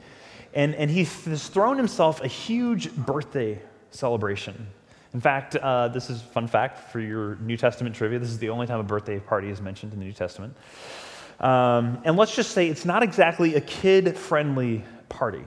And, 0.53 0.75
and 0.75 0.89
he 0.89 1.03
has 1.03 1.47
thrown 1.47 1.77
himself 1.77 2.21
a 2.21 2.27
huge 2.27 2.95
birthday 2.95 3.59
celebration. 3.91 4.67
In 5.13 5.21
fact, 5.21 5.55
uh, 5.55 5.87
this 5.87 6.09
is 6.09 6.21
fun 6.21 6.47
fact 6.47 6.91
for 6.91 6.99
your 6.99 7.35
New 7.37 7.57
Testament 7.57 7.95
trivia. 7.95 8.19
This 8.19 8.29
is 8.29 8.37
the 8.37 8.49
only 8.49 8.67
time 8.67 8.79
a 8.79 8.83
birthday 8.83 9.19
party 9.19 9.49
is 9.49 9.61
mentioned 9.61 9.93
in 9.93 9.99
the 9.99 10.05
New 10.05 10.13
Testament. 10.13 10.55
Um, 11.39 12.01
and 12.03 12.17
let's 12.17 12.35
just 12.35 12.51
say 12.51 12.67
it's 12.67 12.85
not 12.85 13.03
exactly 13.03 13.55
a 13.55 13.61
kid-friendly 13.61 14.83
party. 15.09 15.43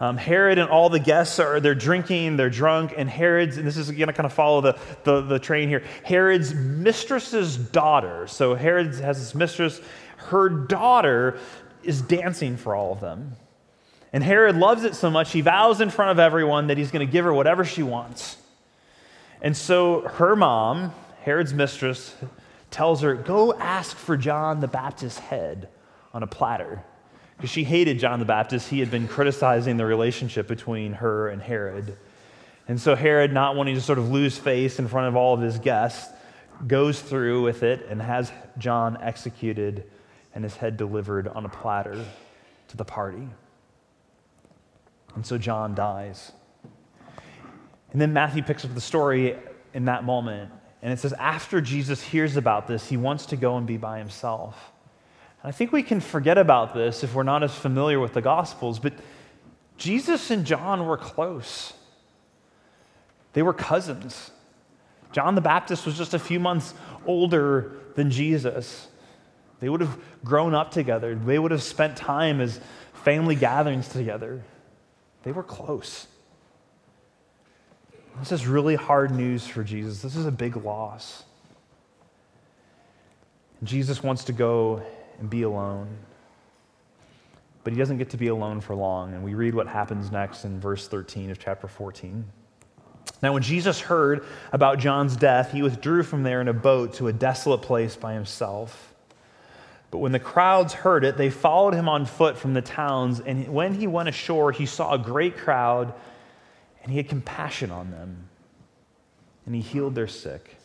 Um, 0.00 0.16
Herod 0.16 0.58
and 0.58 0.70
all 0.70 0.90
the 0.90 1.00
guests 1.00 1.40
are 1.40 1.58
they're 1.58 1.74
drinking, 1.74 2.36
they're 2.36 2.50
drunk, 2.50 2.94
and 2.96 3.10
Herod's, 3.10 3.56
and 3.56 3.66
this 3.66 3.76
is 3.76 3.90
going 3.90 4.06
to 4.06 4.12
kind 4.12 4.26
of 4.26 4.32
follow 4.32 4.60
the, 4.60 4.78
the, 5.02 5.22
the 5.22 5.38
train 5.40 5.68
here. 5.68 5.82
Herod's 6.04 6.54
mistress's 6.54 7.56
daughter. 7.56 8.28
So 8.28 8.54
Herod 8.54 8.94
has 8.94 9.18
this 9.18 9.34
mistress. 9.34 9.80
Her 10.16 10.48
daughter 10.48 11.38
is 11.82 12.00
dancing 12.00 12.56
for 12.56 12.76
all 12.76 12.92
of 12.92 13.00
them. 13.00 13.34
And 14.12 14.22
Herod 14.22 14.56
loves 14.56 14.84
it 14.84 14.94
so 14.94 15.10
much, 15.10 15.32
he 15.32 15.40
vows 15.40 15.80
in 15.80 15.90
front 15.90 16.12
of 16.12 16.18
everyone 16.18 16.68
that 16.68 16.78
he's 16.78 16.90
going 16.90 17.06
to 17.06 17.12
give 17.12 17.24
her 17.24 17.32
whatever 17.32 17.64
she 17.64 17.82
wants. 17.82 18.36
And 19.42 19.56
so 19.56 20.02
her 20.02 20.34
mom, 20.34 20.92
Herod's 21.22 21.52
mistress, 21.52 22.14
tells 22.70 23.02
her, 23.02 23.14
Go 23.14 23.54
ask 23.54 23.96
for 23.96 24.16
John 24.16 24.60
the 24.60 24.68
Baptist's 24.68 25.18
head 25.18 25.68
on 26.14 26.22
a 26.22 26.26
platter. 26.26 26.82
Because 27.38 27.50
she 27.50 27.64
hated 27.64 27.98
John 27.98 28.18
the 28.18 28.26
Baptist. 28.26 28.68
He 28.68 28.80
had 28.80 28.90
been 28.90 29.08
criticizing 29.08 29.78
the 29.78 29.86
relationship 29.86 30.46
between 30.46 30.92
her 30.94 31.28
and 31.28 31.40
Herod. 31.40 31.96
And 32.66 32.78
so 32.78 32.94
Herod, 32.94 33.32
not 33.32 33.56
wanting 33.56 33.76
to 33.76 33.80
sort 33.80 33.98
of 33.98 34.10
lose 34.10 34.36
face 34.36 34.78
in 34.78 34.88
front 34.88 35.08
of 35.08 35.16
all 35.16 35.34
of 35.34 35.40
his 35.40 35.58
guests, 35.58 36.12
goes 36.66 37.00
through 37.00 37.42
with 37.42 37.62
it 37.62 37.86
and 37.88 38.02
has 38.02 38.32
John 38.58 38.98
executed 39.00 39.84
and 40.34 40.44
his 40.44 40.56
head 40.56 40.76
delivered 40.76 41.28
on 41.28 41.46
a 41.46 41.48
platter 41.48 42.04
to 42.68 42.76
the 42.76 42.84
party. 42.84 43.28
And 45.14 45.24
so 45.24 45.38
John 45.38 45.74
dies. 45.74 46.32
And 47.92 48.00
then 48.00 48.12
Matthew 48.12 48.42
picks 48.42 48.64
up 48.64 48.74
the 48.74 48.80
story 48.80 49.36
in 49.72 49.86
that 49.86 50.04
moment. 50.04 50.50
And 50.82 50.92
it 50.92 50.98
says, 50.98 51.12
after 51.14 51.60
Jesus 51.60 52.02
hears 52.02 52.36
about 52.36 52.66
this, 52.66 52.88
he 52.88 52.96
wants 52.96 53.26
to 53.26 53.36
go 53.36 53.56
and 53.56 53.66
be 53.66 53.76
by 53.76 53.98
himself. 53.98 54.72
I 55.48 55.50
think 55.50 55.72
we 55.72 55.82
can 55.82 56.00
forget 56.00 56.36
about 56.36 56.74
this 56.74 57.02
if 57.02 57.14
we're 57.14 57.22
not 57.22 57.42
as 57.42 57.54
familiar 57.54 57.98
with 57.98 58.12
the 58.12 58.20
Gospels, 58.20 58.78
but 58.78 58.92
Jesus 59.78 60.30
and 60.30 60.44
John 60.44 60.84
were 60.84 60.98
close. 60.98 61.72
They 63.32 63.40
were 63.40 63.54
cousins. 63.54 64.30
John 65.10 65.34
the 65.36 65.40
Baptist 65.40 65.86
was 65.86 65.96
just 65.96 66.12
a 66.12 66.18
few 66.18 66.38
months 66.38 66.74
older 67.06 67.72
than 67.94 68.10
Jesus. 68.10 68.88
They 69.60 69.70
would 69.70 69.80
have 69.80 69.98
grown 70.22 70.54
up 70.54 70.70
together, 70.70 71.14
they 71.14 71.38
would 71.38 71.50
have 71.50 71.62
spent 71.62 71.96
time 71.96 72.42
as 72.42 72.60
family 72.92 73.34
gatherings 73.34 73.88
together. 73.88 74.42
They 75.22 75.32
were 75.32 75.42
close. 75.42 76.08
This 78.18 78.32
is 78.32 78.46
really 78.46 78.74
hard 78.74 79.12
news 79.12 79.46
for 79.46 79.64
Jesus. 79.64 80.02
This 80.02 80.14
is 80.14 80.26
a 80.26 80.30
big 80.30 80.56
loss. 80.56 81.24
Jesus 83.64 84.02
wants 84.02 84.24
to 84.24 84.34
go 84.34 84.82
and 85.18 85.28
be 85.28 85.42
alone. 85.42 85.88
But 87.64 87.72
he 87.72 87.78
doesn't 87.78 87.98
get 87.98 88.10
to 88.10 88.16
be 88.16 88.28
alone 88.28 88.60
for 88.60 88.74
long. 88.74 89.14
And 89.14 89.22
we 89.22 89.34
read 89.34 89.54
what 89.54 89.66
happens 89.66 90.10
next 90.10 90.44
in 90.44 90.60
verse 90.60 90.88
13 90.88 91.30
of 91.30 91.38
chapter 91.38 91.68
14. 91.68 92.24
Now, 93.22 93.32
when 93.32 93.42
Jesus 93.42 93.80
heard 93.80 94.24
about 94.52 94.78
John's 94.78 95.16
death, 95.16 95.52
he 95.52 95.62
withdrew 95.62 96.02
from 96.02 96.22
there 96.22 96.40
in 96.40 96.48
a 96.48 96.52
boat 96.52 96.94
to 96.94 97.08
a 97.08 97.12
desolate 97.12 97.62
place 97.62 97.96
by 97.96 98.14
himself. 98.14 98.94
But 99.90 99.98
when 99.98 100.12
the 100.12 100.18
crowds 100.18 100.72
heard 100.72 101.04
it, 101.04 101.16
they 101.16 101.30
followed 101.30 101.74
him 101.74 101.88
on 101.88 102.04
foot 102.04 102.36
from 102.36 102.54
the 102.54 102.62
towns. 102.62 103.20
And 103.20 103.48
when 103.48 103.74
he 103.74 103.86
went 103.86 104.08
ashore, 104.08 104.52
he 104.52 104.66
saw 104.66 104.94
a 104.94 104.98
great 104.98 105.36
crowd 105.36 105.94
and 106.82 106.92
he 106.92 106.96
had 106.96 107.08
compassion 107.08 107.70
on 107.70 107.90
them, 107.90 108.28
and 109.44 109.54
he 109.54 109.60
healed 109.60 109.94
their 109.94 110.06
sick. 110.06 110.56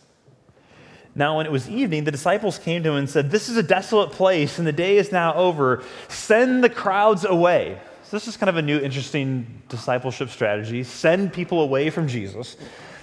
Now, 1.16 1.38
when 1.38 1.46
it 1.46 1.52
was 1.52 1.70
evening, 1.70 2.06
the 2.06 2.12
disciples 2.12 2.58
came 2.58 2.82
to 2.84 2.90
him 2.90 2.96
and 2.96 3.10
said, 3.10 3.30
This 3.30 3.48
is 3.48 3.58
a 3.58 3.64
desolate 3.64 4.12
place, 4.12 4.58
and 4.58 4.68
the 4.68 4.72
day 4.72 4.98
is 4.98 5.12
now 5.12 5.34
over. 5.36 5.84
Send 6.08 6.64
the 6.64 6.70
crowds 6.70 7.24
away. 7.24 7.80
So, 8.04 8.18
this 8.18 8.28
is 8.28 8.36
kind 8.36 8.50
of 8.50 8.58
a 8.58 8.62
new, 8.62 8.80
interesting 8.80 9.62
discipleship 9.70 10.30
strategy. 10.30 10.84
Send 10.84 11.32
people 11.32 11.62
away 11.62 11.92
from 11.92 12.08
Jesus. 12.08 12.58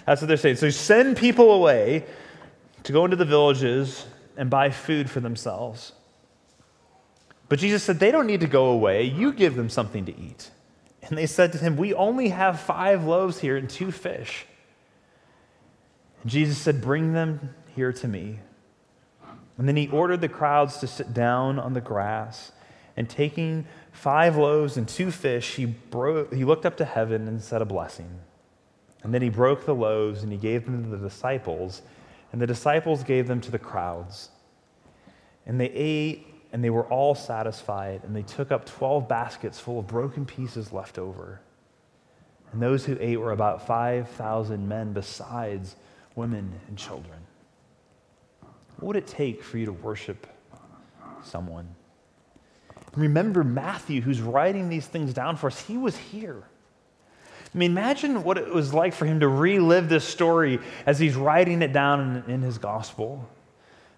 That's 0.07 0.21
what 0.21 0.29
they're 0.29 0.37
saying. 0.37 0.57
So, 0.57 0.71
send 0.71 1.17
people 1.17 1.52
away 1.52 2.05
to 2.83 2.93
go 2.93 3.05
into 3.05 3.17
the 3.17 3.25
villages 3.25 4.07
and 4.37 4.50
buy 4.50 4.71
food 4.71 5.09
for 5.09 5.21
themselves. 5.21 5.93
But 7.49 7.59
Jesus 7.61 7.83
said, 7.83 8.00
They 8.00 8.11
don't 8.11 8.26
need 8.26 8.40
to 8.40 8.49
go 8.49 8.67
away. 8.67 9.05
You 9.05 9.33
give 9.33 9.55
them 9.55 9.69
something 9.69 10.05
to 10.07 10.19
eat. 10.19 10.50
And 11.02 11.17
they 11.17 11.26
said 11.26 11.52
to 11.52 11.59
him, 11.59 11.76
We 11.76 11.95
only 11.95 12.31
have 12.31 12.59
five 12.59 13.05
loaves 13.05 13.38
here 13.38 13.57
and 13.57 13.71
two 13.71 13.93
fish. 13.93 14.47
And 16.23 16.31
Jesus 16.31 16.59
said, 16.59 16.81
Bring 16.81 17.12
them 17.12 17.55
here 17.75 17.93
to 17.93 18.09
me. 18.09 18.41
And 19.59 19.69
then 19.69 19.77
he 19.77 19.89
ordered 19.89 20.21
the 20.21 20.29
crowds 20.29 20.79
to 20.79 20.87
sit 20.87 21.12
down 21.12 21.59
on 21.59 21.75
the 21.75 21.81
grass. 21.81 22.53
And 22.97 23.09
taking 23.09 23.67
five 23.93 24.37
loaves 24.37 24.77
and 24.77 24.89
two 24.89 25.11
fish, 25.11 25.57
he, 25.57 25.67
broke, 25.67 26.33
he 26.33 26.45
looked 26.45 26.67
up 26.67 26.77
to 26.79 26.85
heaven 26.85 27.29
and 27.29 27.43
said 27.43 27.62
a 27.62 27.67
blessing. 27.67 28.21
And 29.03 29.15
then 29.15 29.23
he 29.23 29.29
broke 29.29 29.65
the 29.65 29.75
loaves 29.75 30.23
and 30.23 30.33
he 30.33 30.39
gave 30.39 30.65
them 30.65 30.85
to 30.85 30.91
the 30.91 31.09
disciples, 31.09 31.83
and 32.33 32.41
the 32.41 32.47
disciples 32.47 33.03
gave 33.03 33.27
them 33.27 33.41
to 33.41 33.50
the 33.50 33.59
crowds. 33.59 34.29
And 35.47 35.61
they 35.61 35.71
ate 35.71 36.27
and 36.53 36.65
they 36.65 36.71
were 36.71 36.85
all 36.85 37.15
satisfied, 37.15 38.03
and 38.03 38.15
they 38.15 38.23
took 38.23 38.50
up 38.50 38.67
12 38.67 39.09
baskets 39.09 39.61
full 39.61 39.79
of 39.79 39.87
broken 39.87 40.27
pieces 40.27 40.73
left 40.73 40.99
over. 40.99 41.41
And 42.53 42.61
those 42.61 42.85
who 42.85 42.97
ate 42.99 43.19
were 43.19 43.31
about 43.31 43.67
5,000 43.67 44.69
men, 44.69 44.93
besides 44.93 45.77
women 46.17 46.61
and 46.67 46.77
children. 46.77 47.21
What 48.81 48.89
would 48.89 48.97
it 48.97 49.07
take 49.07 49.45
for 49.45 49.59
you 49.59 49.67
to 49.67 49.73
worship 49.73 50.27
someone? 51.23 51.69
Remember 52.97 53.45
Matthew, 53.45 54.01
who's 54.01 54.23
writing 54.23 54.71
these 54.71 54.87
things 54.87 55.13
down 55.13 55.37
for 55.37 55.49
us, 55.49 55.61
he 55.61 55.77
was 55.77 55.97
here. 55.97 56.43
I 57.55 57.59
mean, 57.59 57.73
imagine 57.73 58.23
what 58.23 58.39
it 58.39 58.53
was 58.53 58.73
like 58.73 58.95
for 58.95 59.05
him 59.05 59.21
to 59.21 59.29
relive 59.29 59.91
this 59.91 60.05
story 60.05 60.61
as 60.87 60.99
he's 60.99 61.15
writing 61.15 61.61
it 61.61 61.75
down 61.75 62.25
in, 62.27 62.35
in 62.35 62.43
his 62.43 62.57
gospel. 62.57 63.29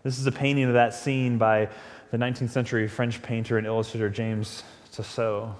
This 0.02 0.18
is 0.18 0.26
a 0.26 0.32
painting 0.32 0.64
of 0.64 0.72
that 0.72 0.94
scene 0.94 1.38
by 1.38 1.68
the 2.10 2.16
19th 2.16 2.50
century 2.50 2.88
French 2.88 3.22
painter 3.22 3.58
and 3.58 3.66
illustrator 3.66 4.10
James 4.10 4.64
Tissot. 4.90 5.54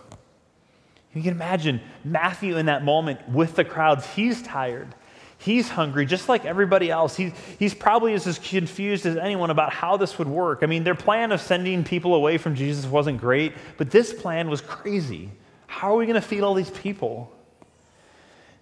You 1.14 1.22
can 1.22 1.32
imagine 1.32 1.80
Matthew 2.04 2.56
in 2.56 2.66
that 2.66 2.82
moment 2.84 3.28
with 3.28 3.54
the 3.54 3.64
crowds. 3.64 4.06
He's 4.14 4.42
tired. 4.42 4.94
He's 5.42 5.68
hungry, 5.68 6.06
just 6.06 6.28
like 6.28 6.44
everybody 6.44 6.88
else. 6.88 7.16
He, 7.16 7.32
he's 7.58 7.74
probably 7.74 8.14
as 8.14 8.38
confused 8.38 9.06
as 9.06 9.16
anyone 9.16 9.50
about 9.50 9.72
how 9.72 9.96
this 9.96 10.16
would 10.18 10.28
work. 10.28 10.60
I 10.62 10.66
mean, 10.66 10.84
their 10.84 10.94
plan 10.94 11.32
of 11.32 11.40
sending 11.40 11.82
people 11.82 12.14
away 12.14 12.38
from 12.38 12.54
Jesus 12.54 12.86
wasn't 12.86 13.18
great, 13.18 13.52
but 13.76 13.90
this 13.90 14.12
plan 14.12 14.48
was 14.48 14.60
crazy. 14.60 15.32
How 15.66 15.94
are 15.94 15.96
we 15.96 16.06
going 16.06 16.14
to 16.14 16.26
feed 16.26 16.42
all 16.42 16.54
these 16.54 16.70
people? 16.70 17.32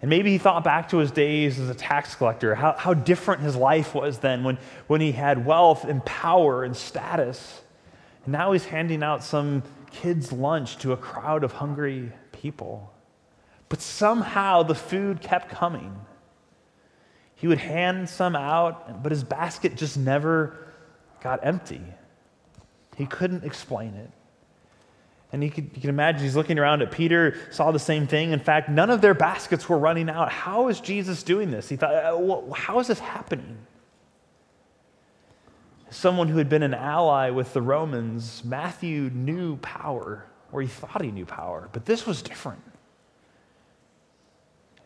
And 0.01 0.09
maybe 0.09 0.31
he 0.31 0.39
thought 0.39 0.63
back 0.63 0.89
to 0.89 0.97
his 0.97 1.11
days 1.11 1.59
as 1.59 1.69
a 1.69 1.75
tax 1.75 2.15
collector, 2.15 2.55
how, 2.55 2.73
how 2.73 2.95
different 2.95 3.41
his 3.41 3.55
life 3.55 3.93
was 3.93 4.17
then 4.17 4.43
when, 4.43 4.57
when 4.87 5.01
he 5.01 5.11
had 5.11 5.45
wealth 5.45 5.83
and 5.83 6.03
power 6.03 6.63
and 6.63 6.75
status. 6.75 7.61
And 8.25 8.31
now 8.31 8.53
he's 8.53 8.65
handing 8.65 9.03
out 9.03 9.23
some 9.23 9.61
kid's 9.91 10.31
lunch 10.31 10.77
to 10.79 10.93
a 10.93 10.97
crowd 10.97 11.43
of 11.43 11.51
hungry 11.51 12.11
people. 12.31 12.91
But 13.69 13.81
somehow 13.81 14.63
the 14.63 14.73
food 14.73 15.21
kept 15.21 15.49
coming. 15.49 15.95
He 17.41 17.47
would 17.47 17.57
hand 17.57 18.07
some 18.07 18.35
out, 18.35 19.01
but 19.01 19.11
his 19.11 19.23
basket 19.23 19.75
just 19.75 19.97
never 19.97 20.55
got 21.21 21.39
empty. 21.43 21.81
He 22.95 23.07
couldn't 23.07 23.43
explain 23.43 23.95
it. 23.95 24.11
And 25.33 25.43
you 25.43 25.49
can, 25.49 25.67
can 25.69 25.89
imagine 25.89 26.21
he's 26.21 26.35
looking 26.35 26.59
around 26.59 26.81
at 26.81 26.91
Peter, 26.91 27.35
saw 27.49 27.71
the 27.71 27.79
same 27.79 28.05
thing. 28.05 28.31
In 28.31 28.39
fact, 28.39 28.69
none 28.69 28.89
of 28.89 29.01
their 29.01 29.13
baskets 29.13 29.67
were 29.67 29.77
running 29.77 30.09
out. 30.09 30.31
How 30.31 30.67
is 30.67 30.79
Jesus 30.79 31.23
doing 31.23 31.49
this? 31.51 31.67
He 31.67 31.77
thought, 31.77 31.93
uh, 31.93 32.53
how 32.53 32.79
is 32.79 32.87
this 32.87 32.99
happening? 32.99 33.57
someone 35.91 36.29
who 36.29 36.37
had 36.37 36.49
been 36.49 36.63
an 36.63 36.73
ally 36.73 37.29
with 37.29 37.53
the 37.53 37.61
Romans, 37.61 38.43
Matthew 38.43 39.11
knew 39.13 39.57
power, 39.57 40.25
or 40.51 40.61
he 40.61 40.67
thought 40.67 41.03
he 41.03 41.11
knew 41.11 41.25
power, 41.25 41.69
but 41.73 41.85
this 41.85 42.07
was 42.07 42.21
different. 42.21 42.61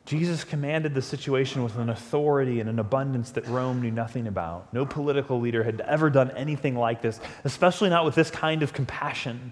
Jesus 0.06 0.44
commanded 0.44 0.94
the 0.94 1.02
situation 1.02 1.64
with 1.64 1.78
an 1.78 1.90
authority 1.90 2.60
and 2.60 2.70
an 2.70 2.78
abundance 2.78 3.32
that 3.32 3.48
Rome 3.48 3.82
knew 3.82 3.90
nothing 3.90 4.28
about. 4.28 4.72
No 4.72 4.86
political 4.86 5.40
leader 5.40 5.64
had 5.64 5.82
ever 5.82 6.12
done 6.12 6.30
anything 6.32 6.76
like 6.76 7.02
this, 7.02 7.20
especially 7.44 7.90
not 7.90 8.06
with 8.06 8.14
this 8.14 8.30
kind 8.30 8.62
of 8.62 8.72
compassion. 8.72 9.52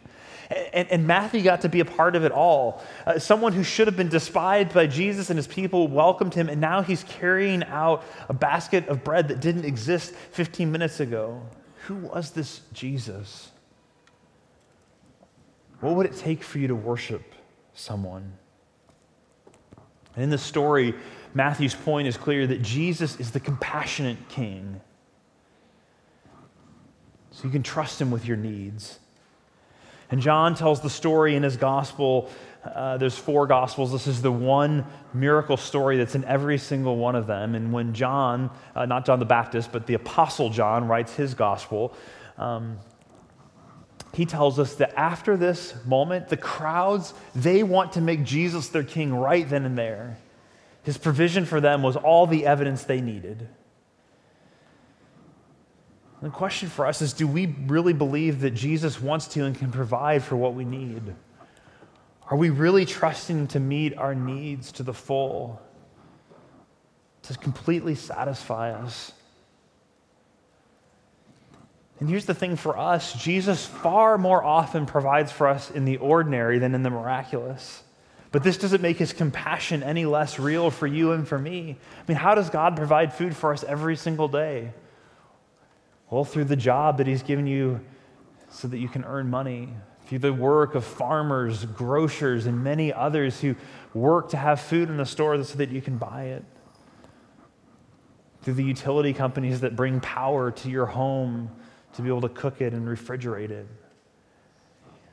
And, 0.71 0.87
and 0.91 1.07
Matthew 1.07 1.41
got 1.41 1.61
to 1.61 1.69
be 1.69 1.79
a 1.79 1.85
part 1.85 2.15
of 2.15 2.23
it 2.23 2.31
all. 2.31 2.83
Uh, 3.07 3.17
someone 3.17 3.53
who 3.53 3.63
should 3.63 3.87
have 3.87 3.97
been 3.97 4.09
despised 4.09 4.73
by 4.73 4.85
Jesus 4.85 5.31
and 5.31 5.37
his 5.37 5.47
people 5.47 5.87
welcomed 5.87 6.35
him, 6.35 6.49
and 6.49 6.61
now 6.61 6.83
he's 6.83 7.03
carrying 7.03 7.63
out 7.63 8.03
a 8.29 8.33
basket 8.33 8.87
of 8.89 9.03
bread 9.03 9.29
that 9.29 9.39
didn't 9.39 9.65
exist 9.65 10.13
15 10.31 10.71
minutes 10.71 10.99
ago. 10.99 11.41
Who 11.87 11.95
was 11.95 12.29
this 12.31 12.61
Jesus? 12.73 13.49
What 15.79 15.95
would 15.95 16.05
it 16.05 16.15
take 16.15 16.43
for 16.43 16.59
you 16.59 16.67
to 16.67 16.75
worship 16.75 17.33
someone? 17.73 18.33
And 20.15 20.23
in 20.23 20.29
the 20.29 20.37
story, 20.37 20.93
Matthew's 21.33 21.75
point 21.75 22.07
is 22.07 22.17
clear 22.17 22.45
that 22.47 22.61
Jesus 22.61 23.19
is 23.19 23.31
the 23.31 23.39
compassionate 23.39 24.17
king. 24.29 24.81
So 27.31 27.45
you 27.45 27.49
can 27.49 27.63
trust 27.63 27.99
him 27.99 28.11
with 28.11 28.25
your 28.25 28.37
needs. 28.37 28.99
And 30.11 30.21
John 30.21 30.53
tells 30.53 30.81
the 30.81 30.89
story 30.89 31.35
in 31.35 31.41
his 31.41 31.57
gospel. 31.57 32.29
Uh, 32.63 32.97
there's 32.97 33.17
four 33.17 33.47
gospels. 33.47 33.91
This 33.91 34.05
is 34.05 34.21
the 34.21 34.31
one 34.31 34.85
miracle 35.13 35.57
story 35.57 35.97
that's 35.97 36.13
in 36.13 36.23
every 36.25 36.59
single 36.59 36.97
one 36.97 37.15
of 37.15 37.25
them. 37.25 37.55
And 37.55 37.73
when 37.73 37.93
John, 37.93 38.51
uh, 38.75 38.85
not 38.85 39.05
John 39.05 39.17
the 39.17 39.25
Baptist, 39.25 39.71
but 39.71 39.87
the 39.87 39.95
Apostle 39.95 40.51
John 40.51 40.87
writes 40.87 41.15
his 41.15 41.33
gospel, 41.33 41.95
um, 42.37 42.77
he 44.13 44.25
tells 44.25 44.59
us 44.59 44.75
that 44.75 44.93
after 44.95 45.35
this 45.35 45.73
moment, 45.85 46.29
the 46.29 46.37
crowds, 46.37 47.13
they 47.35 47.63
want 47.63 47.93
to 47.93 48.01
make 48.01 48.23
Jesus 48.23 48.67
their 48.69 48.83
king 48.83 49.13
right 49.13 49.47
then 49.49 49.65
and 49.65 49.77
there. 49.77 50.17
His 50.83 50.97
provision 50.97 51.45
for 51.45 51.59
them 51.59 51.81
was 51.81 51.95
all 51.95 52.27
the 52.27 52.45
evidence 52.45 52.83
they 52.83 53.01
needed. 53.01 53.47
The 56.21 56.29
question 56.29 56.69
for 56.69 56.85
us 56.85 57.01
is 57.01 57.11
do 57.11 57.27
we 57.27 57.47
really 57.65 57.91
believe 57.91 58.41
that 58.41 58.51
Jesus 58.51 59.01
wants 59.01 59.27
to 59.29 59.45
and 59.45 59.57
can 59.57 59.71
provide 59.71 60.23
for 60.23 60.37
what 60.37 60.53
we 60.53 60.63
need? 60.63 61.01
Are 62.29 62.37
we 62.37 62.49
really 62.49 62.85
trusting 62.85 63.47
to 63.47 63.59
meet 63.59 63.97
our 63.97 64.15
needs 64.15 64.71
to 64.73 64.83
the 64.83 64.93
full, 64.93 65.61
to 67.23 67.37
completely 67.37 67.95
satisfy 67.95 68.71
us? 68.71 69.11
And 71.99 72.09
here's 72.09 72.25
the 72.25 72.33
thing 72.33 72.55
for 72.55 72.77
us 72.77 73.13
Jesus 73.13 73.65
far 73.65 74.17
more 74.17 74.43
often 74.43 74.85
provides 74.85 75.31
for 75.31 75.47
us 75.47 75.71
in 75.71 75.85
the 75.85 75.97
ordinary 75.97 76.59
than 76.59 76.75
in 76.75 76.83
the 76.83 76.89
miraculous. 76.89 77.83
But 78.31 78.43
this 78.43 78.57
doesn't 78.57 78.81
make 78.81 78.97
his 78.97 79.13
compassion 79.13 79.83
any 79.83 80.05
less 80.05 80.39
real 80.39 80.71
for 80.71 80.87
you 80.87 81.11
and 81.11 81.27
for 81.27 81.37
me. 81.37 81.77
I 81.99 82.11
mean, 82.11 82.17
how 82.17 82.33
does 82.33 82.49
God 82.49 82.75
provide 82.75 83.13
food 83.13 83.35
for 83.35 83.53
us 83.53 83.63
every 83.63 83.95
single 83.95 84.27
day? 84.27 84.73
Well, 86.09 86.25
through 86.25 86.45
the 86.45 86.55
job 86.55 86.97
that 86.97 87.05
he's 87.05 87.21
given 87.21 87.45
you 87.45 87.79
so 88.49 88.67
that 88.67 88.79
you 88.79 88.89
can 88.89 89.03
earn 89.03 89.29
money, 89.29 89.69
through 90.07 90.19
the 90.19 90.33
work 90.33 90.73
of 90.73 90.83
farmers, 90.83 91.65
grocers, 91.65 92.47
and 92.47 92.63
many 92.63 92.91
others 92.91 93.39
who 93.39 93.55
work 93.93 94.29
to 94.29 94.37
have 94.37 94.59
food 94.59 94.89
in 94.89 94.97
the 94.97 95.05
store 95.05 95.41
so 95.43 95.57
that 95.59 95.69
you 95.69 95.81
can 95.81 95.97
buy 95.97 96.23
it, 96.23 96.43
through 98.41 98.55
the 98.55 98.63
utility 98.63 99.13
companies 99.13 99.61
that 99.61 99.75
bring 99.75 99.99
power 99.99 100.49
to 100.49 100.69
your 100.69 100.87
home 100.87 101.51
to 101.93 102.01
be 102.01 102.09
able 102.09 102.21
to 102.21 102.29
cook 102.29 102.61
it 102.61 102.73
and 102.73 102.87
refrigerate 102.87 103.49
it. 103.49 103.67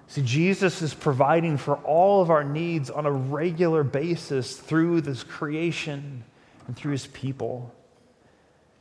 See, 0.09 0.23
Jesus 0.23 0.83
is 0.83 0.93
providing 0.93 1.57
for 1.57 1.77
all 1.77 2.21
of 2.21 2.31
our 2.31 2.43
needs 2.43 2.91
on 2.91 3.07
a 3.07 3.13
regular 3.13 3.85
basis 3.85 4.57
through 4.57 5.03
this 5.03 5.23
creation 5.23 6.25
and 6.67 6.77
through 6.77 6.93
his 6.93 7.07
people. 7.07 7.73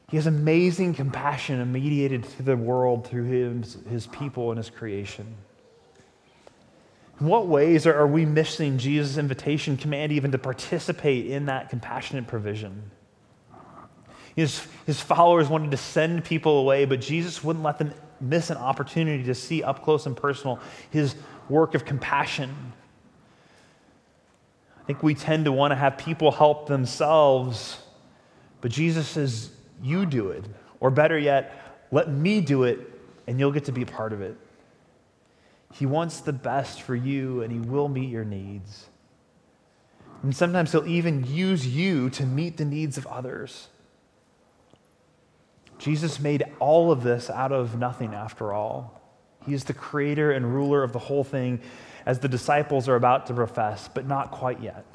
He 0.09 0.17
has 0.17 0.25
amazing 0.25 0.95
compassion 0.95 1.71
mediated 1.71 2.23
to 2.23 2.43
the 2.43 2.57
world 2.57 3.05
through 3.05 3.25
his, 3.25 3.77
his 3.87 4.07
people 4.07 4.49
and 4.49 4.57
his 4.57 4.71
creation. 4.71 5.35
In 7.19 7.27
what 7.27 7.47
ways 7.47 7.85
are, 7.85 7.93
are 7.93 8.07
we 8.07 8.25
missing 8.25 8.79
Jesus' 8.79 9.17
invitation, 9.17 9.77
command 9.77 10.11
even 10.11 10.31
to 10.31 10.39
participate 10.39 11.27
in 11.27 11.45
that 11.45 11.69
compassionate 11.69 12.25
provision? 12.25 12.89
His, 14.39 14.65
his 14.85 15.01
followers 15.01 15.49
wanted 15.49 15.71
to 15.71 15.77
send 15.77 16.23
people 16.23 16.59
away, 16.59 16.85
but 16.85 17.01
Jesus 17.01 17.43
wouldn't 17.43 17.65
let 17.65 17.77
them 17.77 17.93
miss 18.21 18.49
an 18.49 18.55
opportunity 18.55 19.21
to 19.25 19.35
see 19.35 19.63
up 19.63 19.83
close 19.83 20.05
and 20.05 20.15
personal 20.15 20.61
his 20.91 21.13
work 21.49 21.75
of 21.75 21.83
compassion. 21.83 22.55
I 24.79 24.83
think 24.85 25.03
we 25.03 25.13
tend 25.13 25.43
to 25.43 25.51
want 25.51 25.71
to 25.71 25.75
have 25.75 25.97
people 25.97 26.31
help 26.31 26.69
themselves, 26.69 27.81
but 28.61 28.71
Jesus 28.71 29.09
says, 29.09 29.49
You 29.83 30.05
do 30.05 30.29
it. 30.29 30.45
Or 30.79 30.89
better 30.89 31.19
yet, 31.19 31.83
let 31.91 32.09
me 32.09 32.39
do 32.39 32.63
it, 32.63 32.79
and 33.27 33.41
you'll 33.41 33.51
get 33.51 33.65
to 33.65 33.73
be 33.73 33.81
a 33.81 33.85
part 33.85 34.13
of 34.13 34.21
it. 34.21 34.37
He 35.73 35.85
wants 35.85 36.21
the 36.21 36.31
best 36.31 36.81
for 36.81 36.95
you, 36.95 37.41
and 37.41 37.51
He 37.51 37.59
will 37.59 37.89
meet 37.89 38.09
your 38.09 38.23
needs. 38.23 38.85
And 40.23 40.33
sometimes 40.33 40.71
He'll 40.71 40.87
even 40.87 41.25
use 41.25 41.67
you 41.67 42.09
to 42.11 42.25
meet 42.25 42.55
the 42.55 42.63
needs 42.63 42.97
of 42.97 43.05
others. 43.07 43.67
Jesus 45.79 46.19
made 46.19 46.43
all 46.59 46.91
of 46.91 47.03
this 47.03 47.29
out 47.29 47.51
of 47.51 47.77
nothing 47.77 48.13
after 48.13 48.53
all. 48.53 49.01
He 49.45 49.53
is 49.53 49.63
the 49.63 49.73
creator 49.73 50.31
and 50.31 50.53
ruler 50.53 50.83
of 50.83 50.91
the 50.91 50.99
whole 50.99 51.23
thing, 51.23 51.61
as 52.05 52.19
the 52.19 52.27
disciples 52.27 52.87
are 52.89 52.95
about 52.95 53.27
to 53.27 53.33
profess, 53.33 53.89
but 53.93 54.05
not 54.05 54.31
quite 54.31 54.61
yet. 54.61 54.85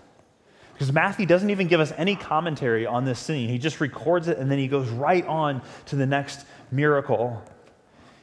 Because 0.74 0.92
Matthew 0.92 1.24
doesn't 1.24 1.50
even 1.50 1.68
give 1.68 1.80
us 1.80 1.92
any 1.96 2.16
commentary 2.16 2.84
on 2.84 3.04
this 3.04 3.18
scene. 3.18 3.48
He 3.48 3.58
just 3.58 3.80
records 3.80 4.28
it 4.28 4.38
and 4.38 4.50
then 4.50 4.58
he 4.58 4.68
goes 4.68 4.88
right 4.88 5.26
on 5.26 5.62
to 5.86 5.96
the 5.96 6.06
next 6.06 6.44
miracle. 6.70 7.42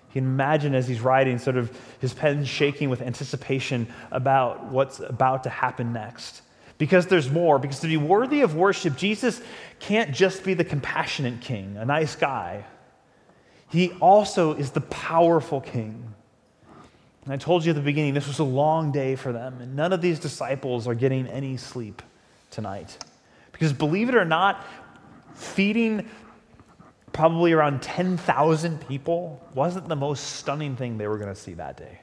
You 0.10 0.22
can 0.22 0.26
imagine 0.26 0.76
as 0.76 0.88
he's 0.88 1.00
writing, 1.00 1.40
sort 1.40 1.56
of 1.56 1.76
his 2.00 2.14
pen 2.14 2.44
shaking 2.44 2.90
with 2.90 3.02
anticipation 3.02 3.88
about 4.12 4.66
what's 4.66 5.00
about 5.00 5.44
to 5.44 5.50
happen 5.50 5.94
next 5.94 6.42
because 6.82 7.06
there's 7.06 7.30
more. 7.30 7.60
Because 7.60 7.80
to 7.82 7.88
be 7.88 7.96
worthy 7.96 8.42
of 8.42 8.56
worship, 8.56 8.98
Jesus 8.98 9.40
can't 9.78 10.12
just 10.12 10.44
be 10.44 10.56
the 10.56 10.64
compassionate 10.64 11.40
king, 11.40 11.78
a 11.78 11.86
nice 11.86 12.16
guy. 12.16 12.66
He 13.70 13.92
also 14.00 14.54
is 14.54 14.72
the 14.72 14.82
powerful 14.82 15.62
king. 15.62 16.16
And 17.24 17.34
I 17.34 17.38
told 17.38 17.64
you 17.64 17.70
at 17.70 17.76
the 17.76 17.84
beginning, 17.84 18.16
this 18.16 18.26
was 18.26 18.40
a 18.40 18.44
long 18.44 18.92
day 18.92 19.16
for 19.16 19.32
them, 19.32 19.62
and 19.62 19.76
none 19.76 19.94
of 19.94 20.02
these 20.02 20.18
disciples 20.18 20.88
are 20.88 20.96
getting 20.96 21.28
any 21.28 21.56
sleep 21.56 22.02
tonight. 22.50 22.98
Because 23.52 23.74
believe 23.74 24.10
it 24.10 24.16
or 24.16 24.26
not, 24.26 24.66
feeding 25.36 26.10
probably 27.14 27.52
around 27.52 27.84
10,000 27.84 28.88
people 28.88 29.40
wasn't 29.54 29.88
the 29.88 29.96
most 29.96 30.38
stunning 30.38 30.76
thing 30.76 30.98
they 30.98 31.08
were 31.08 31.20
going 31.20 31.30
to 31.30 31.40
see 31.40 31.54
that 31.54 31.78
day. 31.78 32.00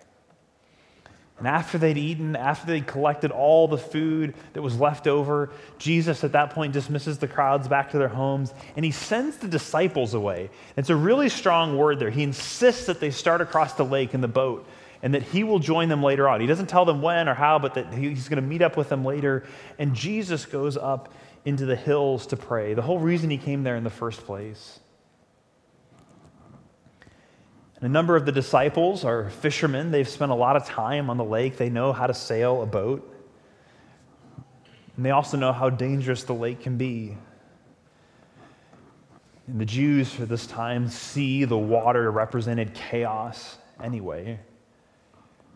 And 1.38 1.46
after 1.46 1.78
they'd 1.78 1.96
eaten, 1.96 2.34
after 2.34 2.66
they'd 2.66 2.86
collected 2.86 3.30
all 3.30 3.68
the 3.68 3.78
food 3.78 4.34
that 4.54 4.62
was 4.62 4.78
left 4.78 5.06
over, 5.06 5.50
Jesus 5.78 6.24
at 6.24 6.32
that 6.32 6.50
point 6.50 6.72
dismisses 6.72 7.18
the 7.18 7.28
crowds 7.28 7.68
back 7.68 7.90
to 7.92 7.98
their 7.98 8.08
homes 8.08 8.52
and 8.74 8.84
he 8.84 8.90
sends 8.90 9.36
the 9.36 9.46
disciples 9.46 10.14
away. 10.14 10.50
It's 10.76 10.90
a 10.90 10.96
really 10.96 11.28
strong 11.28 11.76
word 11.76 12.00
there. 12.00 12.10
He 12.10 12.24
insists 12.24 12.86
that 12.86 12.98
they 12.98 13.12
start 13.12 13.40
across 13.40 13.74
the 13.74 13.84
lake 13.84 14.14
in 14.14 14.20
the 14.20 14.28
boat 14.28 14.66
and 15.02 15.14
that 15.14 15.22
he 15.22 15.44
will 15.44 15.60
join 15.60 15.88
them 15.88 16.02
later 16.02 16.28
on. 16.28 16.40
He 16.40 16.48
doesn't 16.48 16.66
tell 16.66 16.84
them 16.84 17.02
when 17.02 17.28
or 17.28 17.34
how, 17.34 17.60
but 17.60 17.74
that 17.74 17.94
he's 17.94 18.28
going 18.28 18.42
to 18.42 18.48
meet 18.48 18.62
up 18.62 18.76
with 18.76 18.88
them 18.88 19.04
later. 19.04 19.44
And 19.78 19.94
Jesus 19.94 20.44
goes 20.44 20.76
up 20.76 21.12
into 21.44 21.66
the 21.66 21.76
hills 21.76 22.26
to 22.26 22.36
pray. 22.36 22.74
The 22.74 22.82
whole 22.82 22.98
reason 22.98 23.30
he 23.30 23.38
came 23.38 23.62
there 23.62 23.76
in 23.76 23.84
the 23.84 23.90
first 23.90 24.24
place. 24.26 24.80
And 27.80 27.86
a 27.86 27.92
number 27.92 28.16
of 28.16 28.26
the 28.26 28.32
disciples 28.32 29.04
are 29.04 29.30
fishermen. 29.30 29.92
They've 29.92 30.08
spent 30.08 30.32
a 30.32 30.34
lot 30.34 30.56
of 30.56 30.66
time 30.66 31.08
on 31.08 31.16
the 31.16 31.24
lake. 31.24 31.56
They 31.56 31.70
know 31.70 31.92
how 31.92 32.08
to 32.08 32.14
sail 32.14 32.62
a 32.62 32.66
boat. 32.66 33.14
And 34.96 35.06
they 35.06 35.10
also 35.10 35.36
know 35.36 35.52
how 35.52 35.70
dangerous 35.70 36.24
the 36.24 36.34
lake 36.34 36.60
can 36.60 36.76
be. 36.76 37.16
And 39.46 39.60
the 39.60 39.64
Jews 39.64 40.12
for 40.12 40.26
this 40.26 40.46
time 40.46 40.88
see 40.88 41.44
the 41.44 41.56
water 41.56 42.10
represented 42.10 42.74
chaos 42.74 43.58
anyway. 43.82 44.40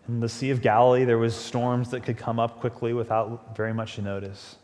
In 0.08 0.20
the 0.20 0.28
Sea 0.28 0.50
of 0.50 0.62
Galilee, 0.62 1.04
there 1.04 1.18
was 1.18 1.34
storms 1.34 1.90
that 1.90 2.04
could 2.04 2.16
come 2.16 2.38
up 2.38 2.60
quickly 2.60 2.92
without 2.92 3.56
very 3.56 3.74
much 3.74 3.98
notice. 3.98 4.56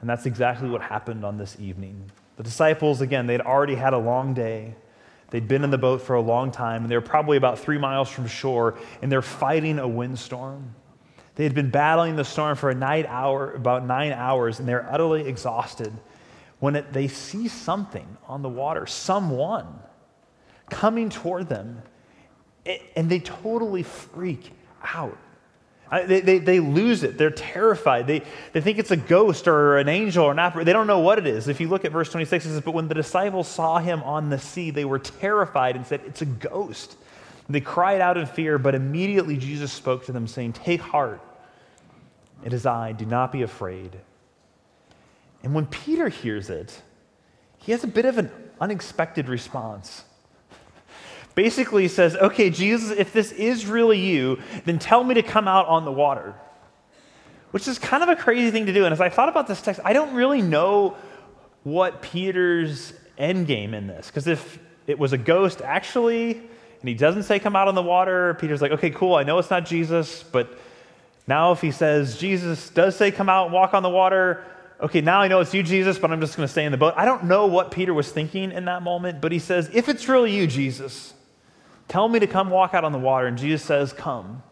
And 0.00 0.10
that's 0.10 0.26
exactly 0.26 0.68
what 0.68 0.82
happened 0.82 1.24
on 1.24 1.38
this 1.38 1.56
evening. 1.60 2.10
The 2.36 2.42
disciples, 2.42 3.00
again, 3.00 3.26
they'd 3.26 3.40
already 3.40 3.76
had 3.76 3.92
a 3.92 3.98
long 3.98 4.34
day. 4.34 4.74
They'd 5.30 5.46
been 5.46 5.64
in 5.64 5.70
the 5.70 5.78
boat 5.78 6.02
for 6.02 6.14
a 6.16 6.20
long 6.20 6.50
time, 6.50 6.82
and 6.82 6.90
they 6.90 6.96
were 6.96 7.00
probably 7.00 7.36
about 7.36 7.58
three 7.58 7.78
miles 7.78 8.08
from 8.08 8.26
shore, 8.26 8.78
and 9.00 9.10
they're 9.10 9.22
fighting 9.22 9.78
a 9.78 9.86
windstorm. 9.88 10.74
They 11.36 11.44
had 11.44 11.54
been 11.54 11.70
battling 11.70 12.16
the 12.16 12.24
storm 12.24 12.56
for 12.56 12.70
a 12.70 12.74
night 12.74 13.06
hour, 13.06 13.52
about 13.52 13.86
nine 13.86 14.12
hours, 14.12 14.58
and 14.58 14.68
they're 14.68 14.90
utterly 14.92 15.26
exhausted 15.26 15.92
when 16.58 16.76
it, 16.76 16.92
they 16.92 17.08
see 17.08 17.48
something 17.48 18.16
on 18.28 18.42
the 18.42 18.48
water, 18.48 18.86
someone 18.86 19.66
coming 20.68 21.08
toward 21.08 21.48
them, 21.48 21.82
and 22.94 23.08
they 23.10 23.18
totally 23.18 23.82
freak 23.82 24.52
out. 24.84 25.16
They, 25.90 26.20
they, 26.20 26.38
they 26.38 26.60
lose 26.60 27.02
it. 27.02 27.18
They're 27.18 27.32
terrified. 27.32 28.06
They, 28.06 28.22
they 28.52 28.60
think 28.60 28.78
it's 28.78 28.92
a 28.92 28.96
ghost 28.96 29.48
or 29.48 29.78
an 29.78 29.88
angel 29.88 30.24
or 30.24 30.38
an. 30.38 30.64
They 30.64 30.72
don't 30.72 30.86
know 30.86 31.00
what 31.00 31.18
it 31.18 31.26
is. 31.26 31.48
If 31.48 31.60
you 31.60 31.68
look 31.68 31.84
at 31.84 31.90
verse 31.90 32.10
26, 32.10 32.46
it 32.46 32.48
says, 32.48 32.60
But 32.60 32.74
when 32.74 32.86
the 32.86 32.94
disciples 32.94 33.48
saw 33.48 33.78
him 33.78 34.02
on 34.04 34.30
the 34.30 34.38
sea, 34.38 34.70
they 34.70 34.84
were 34.84 35.00
terrified 35.00 35.74
and 35.74 35.84
said, 35.84 36.02
It's 36.06 36.22
a 36.22 36.26
ghost. 36.26 36.96
They 37.48 37.60
cried 37.60 38.00
out 38.00 38.16
in 38.16 38.26
fear, 38.26 38.58
but 38.58 38.76
immediately 38.76 39.36
Jesus 39.36 39.72
spoke 39.72 40.06
to 40.06 40.12
them, 40.12 40.28
saying, 40.28 40.52
Take 40.52 40.80
heart. 40.80 41.20
It 42.44 42.52
is 42.52 42.66
I. 42.66 42.92
Do 42.92 43.04
not 43.04 43.32
be 43.32 43.42
afraid. 43.42 43.96
And 45.42 45.54
when 45.54 45.66
Peter 45.66 46.08
hears 46.08 46.50
it, 46.50 46.80
he 47.58 47.72
has 47.72 47.82
a 47.82 47.88
bit 47.88 48.04
of 48.04 48.18
an 48.18 48.30
unexpected 48.60 49.28
response. 49.28 50.04
Basically, 51.40 51.88
says, 51.88 52.16
Okay, 52.16 52.50
Jesus, 52.50 52.90
if 52.90 53.14
this 53.14 53.32
is 53.32 53.64
really 53.64 53.98
you, 53.98 54.38
then 54.66 54.78
tell 54.78 55.02
me 55.02 55.14
to 55.14 55.22
come 55.22 55.48
out 55.48 55.66
on 55.68 55.86
the 55.86 55.90
water. 55.90 56.34
Which 57.50 57.66
is 57.66 57.78
kind 57.78 58.02
of 58.02 58.10
a 58.10 58.14
crazy 58.14 58.50
thing 58.50 58.66
to 58.66 58.74
do. 58.74 58.84
And 58.84 58.92
as 58.92 59.00
I 59.00 59.08
thought 59.08 59.30
about 59.30 59.46
this 59.46 59.62
text, 59.62 59.80
I 59.82 59.94
don't 59.94 60.12
really 60.12 60.42
know 60.42 60.98
what 61.62 62.02
Peter's 62.02 62.92
end 63.16 63.46
game 63.46 63.72
in 63.72 63.86
this. 63.86 64.08
Because 64.08 64.26
if 64.26 64.58
it 64.86 64.98
was 64.98 65.14
a 65.14 65.16
ghost 65.16 65.62
actually, 65.62 66.32
and 66.32 66.88
he 66.88 66.92
doesn't 66.92 67.22
say 67.22 67.38
come 67.38 67.56
out 67.56 67.68
on 67.68 67.74
the 67.74 67.82
water, 67.82 68.34
Peter's 68.34 68.60
like, 68.60 68.72
okay, 68.72 68.90
cool, 68.90 69.14
I 69.14 69.22
know 69.22 69.38
it's 69.38 69.48
not 69.48 69.64
Jesus, 69.64 70.22
but 70.22 70.58
now 71.26 71.52
if 71.52 71.62
he 71.62 71.70
says 71.70 72.18
Jesus 72.18 72.68
does 72.68 72.96
say 72.96 73.10
come 73.10 73.30
out 73.30 73.46
and 73.46 73.54
walk 73.54 73.72
on 73.72 73.82
the 73.82 73.88
water, 73.88 74.44
okay, 74.78 75.00
now 75.00 75.22
I 75.22 75.28
know 75.28 75.40
it's 75.40 75.54
you, 75.54 75.62
Jesus, 75.62 75.98
but 75.98 76.10
I'm 76.10 76.20
just 76.20 76.36
going 76.36 76.46
to 76.46 76.52
stay 76.52 76.66
in 76.66 76.70
the 76.70 76.76
boat. 76.76 76.92
I 76.98 77.06
don't 77.06 77.24
know 77.24 77.46
what 77.46 77.70
Peter 77.70 77.94
was 77.94 78.12
thinking 78.12 78.52
in 78.52 78.66
that 78.66 78.82
moment, 78.82 79.22
but 79.22 79.32
he 79.32 79.38
says, 79.38 79.70
if 79.72 79.88
it's 79.88 80.06
really 80.06 80.36
you, 80.36 80.46
Jesus, 80.46 81.14
Tell 81.90 82.06
me 82.06 82.20
to 82.20 82.28
come 82.28 82.50
walk 82.50 82.72
out 82.72 82.84
on 82.84 82.92
the 82.92 83.00
water. 83.00 83.26
And 83.26 83.36
Jesus 83.36 83.64
says, 83.64 83.92
Come. 83.92 84.44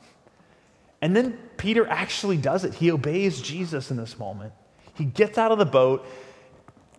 And 1.01 1.15
then 1.15 1.39
Peter 1.57 1.87
actually 1.87 2.37
does 2.37 2.65
it. 2.65 2.75
He 2.75 2.91
obeys 2.91 3.41
Jesus 3.41 3.93
in 3.93 3.97
this 3.97 4.19
moment. 4.19 4.53
He 4.95 5.05
gets 5.05 5.39
out 5.39 5.53
of 5.53 5.59
the 5.59 5.65
boat. 5.65 6.05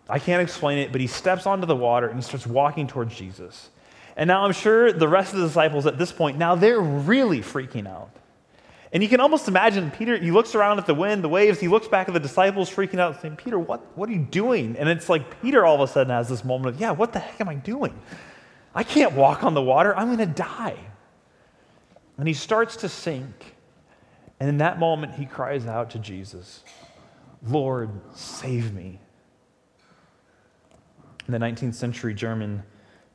I 0.08 0.18
can't 0.18 0.40
explain 0.40 0.78
it, 0.78 0.92
but 0.92 1.00
he 1.02 1.06
steps 1.06 1.46
onto 1.46 1.66
the 1.66 1.76
water 1.76 2.08
and 2.08 2.24
starts 2.24 2.46
walking 2.46 2.86
towards 2.86 3.14
Jesus. 3.14 3.68
And 4.16 4.28
now 4.28 4.42
I'm 4.42 4.54
sure 4.54 4.90
the 4.90 5.06
rest 5.06 5.34
of 5.34 5.40
the 5.40 5.46
disciples 5.46 5.84
at 5.84 5.98
this 5.98 6.10
point, 6.10 6.38
now 6.38 6.54
they're 6.54 6.80
really 6.80 7.40
freaking 7.40 7.86
out. 7.86 8.08
And 8.94 9.02
you 9.02 9.10
can 9.10 9.20
almost 9.20 9.46
imagine 9.46 9.90
Peter, 9.90 10.16
he 10.16 10.30
looks 10.30 10.54
around 10.54 10.78
at 10.78 10.86
the 10.86 10.94
wind, 10.94 11.22
the 11.22 11.28
waves, 11.28 11.60
he 11.60 11.68
looks 11.68 11.86
back 11.86 12.08
at 12.08 12.14
the 12.14 12.20
disciples 12.20 12.70
freaking 12.70 12.98
out, 12.98 13.20
saying, 13.20 13.36
Peter, 13.36 13.58
what, 13.58 13.84
what 13.94 14.08
are 14.08 14.12
you 14.12 14.24
doing? 14.24 14.74
And 14.78 14.88
it's 14.88 15.10
like 15.10 15.42
Peter 15.42 15.66
all 15.66 15.74
of 15.74 15.82
a 15.82 15.92
sudden 15.92 16.10
has 16.10 16.30
this 16.30 16.46
moment 16.46 16.74
of, 16.74 16.80
yeah, 16.80 16.92
what 16.92 17.12
the 17.12 17.18
heck 17.18 17.42
am 17.42 17.50
I 17.50 17.56
doing? 17.56 17.94
I 18.74 18.84
can't 18.84 19.12
walk 19.12 19.42
on 19.42 19.54
the 19.54 19.62
water. 19.62 19.96
I'm 19.96 20.14
going 20.14 20.18
to 20.18 20.26
die. 20.26 20.76
And 22.16 22.28
he 22.28 22.34
starts 22.34 22.76
to 22.76 22.88
sink. 22.88 23.56
And 24.38 24.48
in 24.48 24.58
that 24.58 24.78
moment, 24.78 25.14
he 25.14 25.26
cries 25.26 25.66
out 25.66 25.90
to 25.90 25.98
Jesus, 25.98 26.64
Lord, 27.46 27.90
save 28.14 28.72
me. 28.72 28.98
In 31.26 31.32
the 31.32 31.38
19th 31.38 31.74
century 31.74 32.14
German 32.14 32.62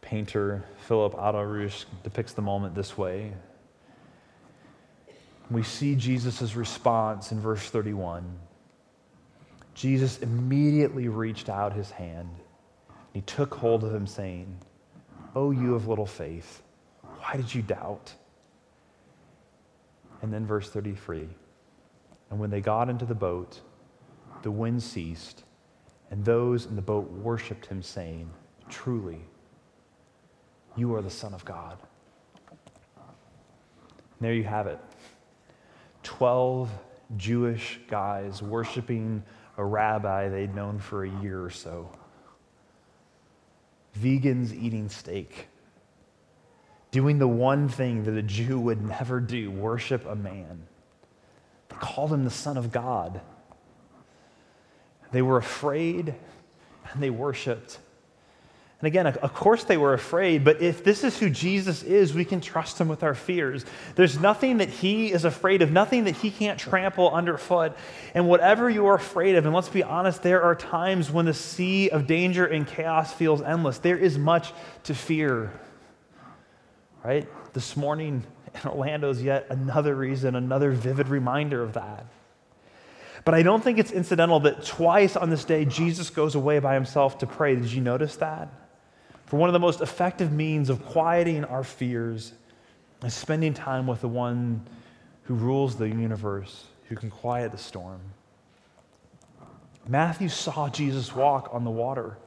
painter 0.02 0.64
Philipp 0.88 1.14
Ahlerusch 1.14 1.86
depicts 2.04 2.34
the 2.34 2.42
moment 2.42 2.76
this 2.76 2.98
way. 2.98 3.34
We 5.50 5.64
see 5.64 5.96
Jesus' 5.96 6.56
response 6.56 7.32
in 7.32 7.40
verse 7.40 7.70
31. 7.70 8.40
Jesus 9.74 10.20
immediately 10.20 11.08
reached 11.08 11.50
out 11.50 11.74
his 11.74 11.92
hand. 11.92 12.30
He 13.14 13.22
took 13.22 13.54
hold 13.56 13.84
of 13.84 13.94
him, 13.94 14.08
saying, 14.08 14.58
Oh, 15.36 15.52
you 15.52 15.76
of 15.76 15.88
little 15.88 16.06
faith, 16.06 16.64
why 17.20 17.36
did 17.36 17.54
you 17.54 17.62
doubt? 17.62 18.14
And 20.22 20.34
then 20.34 20.46
verse 20.46 20.70
33 20.70 21.28
And 22.32 22.40
when 22.40 22.50
they 22.50 22.62
got 22.62 22.90
into 22.90 23.06
the 23.06 23.16
boat, 23.16 23.60
the 24.44 24.52
wind 24.52 24.82
ceased, 24.82 25.44
and 26.10 26.24
those 26.24 26.66
in 26.66 26.76
the 26.76 26.82
boat 26.82 27.12
worshiped 27.12 27.66
him, 27.66 27.82
saying, 27.82 28.30
Truly, 28.70 29.20
you 30.76 30.96
are 30.96 31.02
the 31.02 31.10
Son 31.10 31.34
of 31.34 31.44
God. 31.44 31.78
And 32.98 34.22
there 34.22 34.34
you 34.34 34.44
have 34.44 34.68
it 34.68 34.80
12 36.04 36.70
Jewish 37.18 37.80
guys 37.90 38.42
worshiping 38.42 39.22
a 39.58 39.66
rabbi 39.66 40.30
they'd 40.30 40.56
known 40.56 40.80
for 40.80 41.04
a 41.04 41.10
year 41.22 41.44
or 41.44 41.50
so 41.50 41.90
vegans 44.00 44.54
eating 44.54 44.90
steak, 44.90 45.48
doing 46.92 47.20
the 47.20 47.28
one 47.28 47.70
thing 47.70 48.04
that 48.04 48.16
a 48.16 48.22
Jew 48.22 48.60
would 48.60 48.84
never 48.84 49.20
do 49.20 49.52
worship 49.52 50.06
a 50.06 50.16
man. 50.16 50.68
They 51.70 51.76
called 51.78 52.14
him 52.14 52.24
the 52.24 52.30
Son 52.30 52.58
of 52.58 52.72
God. 52.72 53.22
They 55.12 55.22
were 55.22 55.38
afraid 55.38 56.16
and 56.92 57.02
they 57.02 57.10
worshiped. 57.10 57.80
And 58.86 58.94
again, 58.94 59.08
of 59.08 59.34
course 59.34 59.64
they 59.64 59.78
were 59.78 59.96
afraid, 59.96 60.44
but 60.44 60.62
if 60.62 60.84
this 60.84 61.04
is 61.04 61.18
who 61.18 61.28
Jesus 61.28 61.82
is, 61.82 62.14
we 62.14 62.24
can 62.24 62.40
trust 62.40 62.80
him 62.80 62.88
with 62.88 63.02
our 63.02 63.16
fears. 63.16 63.66
There's 63.96 64.20
nothing 64.20 64.58
that 64.58 64.70
he 64.70 65.12
is 65.12 65.26
afraid 65.26 65.64
of, 65.64 65.72
nothing 65.72 66.04
that 66.04 66.18
he 66.18 66.30
can't 66.30 66.60
trample 66.60 67.10
underfoot. 67.10 67.76
And 68.14 68.28
whatever 68.28 68.70
you 68.70 68.86
are 68.86 68.94
afraid 68.94 69.38
of, 69.38 69.46
and 69.48 69.56
let's 69.56 69.70
be 69.70 69.82
honest, 69.82 70.22
there 70.22 70.44
are 70.44 70.54
times 70.54 71.10
when 71.10 71.26
the 71.26 71.34
sea 71.34 71.90
of 71.90 72.06
danger 72.06 72.46
and 72.46 72.68
chaos 72.68 73.12
feels 73.12 73.42
endless. 73.42 73.80
There 73.80 73.98
is 73.98 74.20
much 74.20 74.54
to 74.84 74.94
fear. 74.94 75.52
Right? 77.04 77.28
This 77.54 77.76
morning 77.76 78.24
in 78.54 78.70
Orlando 78.70 79.10
is 79.10 79.24
yet 79.24 79.48
another 79.50 79.96
reason, 79.96 80.36
another 80.36 80.70
vivid 80.70 81.08
reminder 81.08 81.64
of 81.64 81.74
that. 81.74 82.06
But 83.24 83.34
I 83.34 83.42
don't 83.42 83.64
think 83.64 83.80
it's 83.80 83.92
incidental 83.92 84.42
that 84.42 84.64
twice 84.64 85.16
on 85.16 85.32
this 85.32 85.44
day 85.44 85.66
Jesus 85.66 86.12
goes 86.12 86.36
away 86.36 86.60
by 86.60 86.76
himself 86.76 87.18
to 87.18 87.26
pray. 87.26 87.56
Did 87.56 87.72
you 87.74 87.82
notice 87.82 88.18
that? 88.18 88.50
For 89.36 89.40
one 89.40 89.50
of 89.50 89.54
the 89.54 89.60
most 89.60 89.82
effective 89.82 90.32
means 90.32 90.70
of 90.70 90.86
quieting 90.86 91.44
our 91.44 91.66
fears 91.66 92.32
is 93.04 93.14
spending 93.14 93.54
time 93.54 93.86
with 93.86 94.00
the 94.00 94.08
one 94.08 94.66
who 95.24 95.34
rules 95.34 95.76
the 95.76 95.90
universe, 95.90 96.68
who 96.88 96.96
can 96.96 97.12
quiet 97.12 97.52
the 97.52 97.58
storm. 97.58 98.00
Matthew 99.90 100.30
saw 100.30 100.70
Jesus 100.70 101.14
walk 101.14 101.50
on 101.52 101.66
the 101.66 101.70
water. 101.70 102.18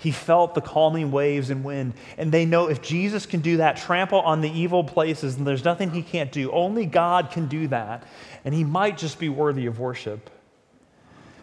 He 0.00 0.10
felt 0.10 0.54
the 0.54 0.60
calming 0.60 1.10
waves 1.10 1.48
and 1.48 1.64
wind. 1.64 1.94
And 2.18 2.30
they 2.30 2.44
know 2.44 2.66
if 2.68 2.82
Jesus 2.82 3.24
can 3.24 3.40
do 3.40 3.56
that, 3.56 3.78
trample 3.78 4.20
on 4.20 4.42
the 4.42 4.50
evil 4.50 4.84
places, 4.84 5.36
and 5.36 5.46
there's 5.46 5.64
nothing 5.64 5.90
he 5.90 6.02
can't 6.02 6.30
do. 6.30 6.52
Only 6.52 6.84
God 6.84 7.30
can 7.30 7.48
do 7.48 7.68
that. 7.68 8.04
And 8.44 8.52
he 8.52 8.64
might 8.64 8.98
just 8.98 9.18
be 9.18 9.30
worthy 9.30 9.64
of 9.64 9.78
worship. 9.78 10.28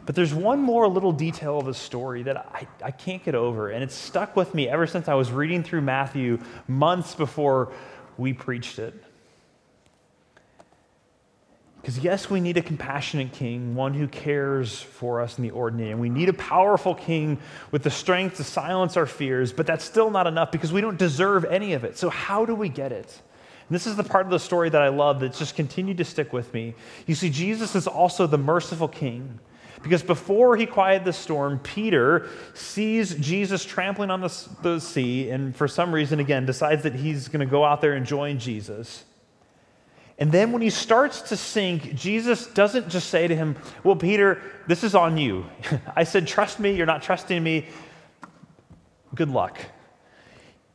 But 0.07 0.15
there's 0.15 0.33
one 0.33 0.61
more 0.61 0.87
little 0.87 1.11
detail 1.11 1.59
of 1.59 1.65
the 1.65 1.73
story 1.73 2.23
that 2.23 2.37
I, 2.37 2.65
I 2.81 2.91
can't 2.91 3.21
get 3.25 3.35
over, 3.35 3.69
and 3.69 3.83
it's 3.83 3.93
stuck 3.93 4.37
with 4.37 4.55
me 4.55 4.69
ever 4.69 4.87
since 4.87 5.09
I 5.09 5.15
was 5.15 5.31
reading 5.31 5.63
through 5.63 5.81
Matthew 5.81 6.39
months 6.65 7.13
before 7.13 7.73
we 8.17 8.31
preached 8.31 8.79
it. 8.79 8.93
Because, 11.81 11.99
yes, 11.99 12.29
we 12.29 12.39
need 12.39 12.55
a 12.55 12.61
compassionate 12.61 13.33
king, 13.33 13.75
one 13.75 13.93
who 13.93 14.07
cares 14.07 14.79
for 14.79 15.19
us 15.19 15.37
in 15.37 15.43
the 15.43 15.51
ordinary. 15.51 15.91
And 15.91 15.99
we 15.99 16.09
need 16.09 16.29
a 16.29 16.33
powerful 16.33 16.95
king 16.95 17.37
with 17.71 17.83
the 17.83 17.91
strength 17.91 18.37
to 18.37 18.45
silence 18.45 18.95
our 18.95 19.07
fears, 19.07 19.51
but 19.51 19.67
that's 19.67 19.83
still 19.83 20.09
not 20.09 20.25
enough 20.25 20.53
because 20.53 20.71
we 20.71 20.79
don't 20.79 20.97
deserve 20.97 21.43
any 21.43 21.73
of 21.73 21.83
it. 21.83 21.97
So, 21.97 22.09
how 22.09 22.45
do 22.45 22.55
we 22.55 22.69
get 22.69 22.93
it? 22.93 23.21
And 23.67 23.75
this 23.75 23.85
is 23.85 23.97
the 23.97 24.05
part 24.05 24.25
of 24.25 24.31
the 24.31 24.39
story 24.39 24.69
that 24.69 24.81
I 24.81 24.87
love 24.87 25.19
that's 25.19 25.37
just 25.37 25.57
continued 25.57 25.97
to 25.97 26.05
stick 26.05 26.31
with 26.31 26.53
me. 26.53 26.75
You 27.07 27.15
see, 27.15 27.29
Jesus 27.29 27.75
is 27.75 27.87
also 27.87 28.25
the 28.25 28.37
merciful 28.37 28.87
king 28.87 29.41
because 29.83 30.03
before 30.03 30.57
he 30.57 30.65
quieted 30.65 31.05
the 31.05 31.13
storm, 31.13 31.59
Peter 31.59 32.27
sees 32.53 33.15
Jesus 33.15 33.63
trampling 33.63 34.09
on 34.09 34.21
the, 34.21 34.47
the 34.61 34.79
sea, 34.79 35.29
and 35.29 35.55
for 35.55 35.67
some 35.67 35.93
reason, 35.93 36.19
again, 36.19 36.45
decides 36.45 36.83
that 36.83 36.95
he's 36.95 37.27
going 37.27 37.41
to 37.41 37.51
go 37.51 37.63
out 37.63 37.81
there 37.81 37.93
and 37.93 38.05
join 38.05 38.39
Jesus. 38.39 39.05
And 40.19 40.31
then 40.31 40.51
when 40.51 40.63
he 40.63 40.71
starts 40.71 41.21
to 41.23 41.37
sink, 41.37 41.93
Jesus 41.93 42.47
doesn't 42.47 42.89
just 42.89 43.09
say 43.09 43.27
to 43.27 43.35
him, 43.35 43.55
Well, 43.83 43.95
Peter, 43.95 44.41
this 44.67 44.83
is 44.83 44.95
on 44.95 45.17
you. 45.17 45.45
I 45.95 46.03
said, 46.03 46.25
Trust 46.25 46.59
me, 46.59 46.75
you're 46.75 46.87
not 46.87 47.03
trusting 47.03 47.41
me. 47.41 47.67
Good 49.13 49.29
luck. 49.29 49.59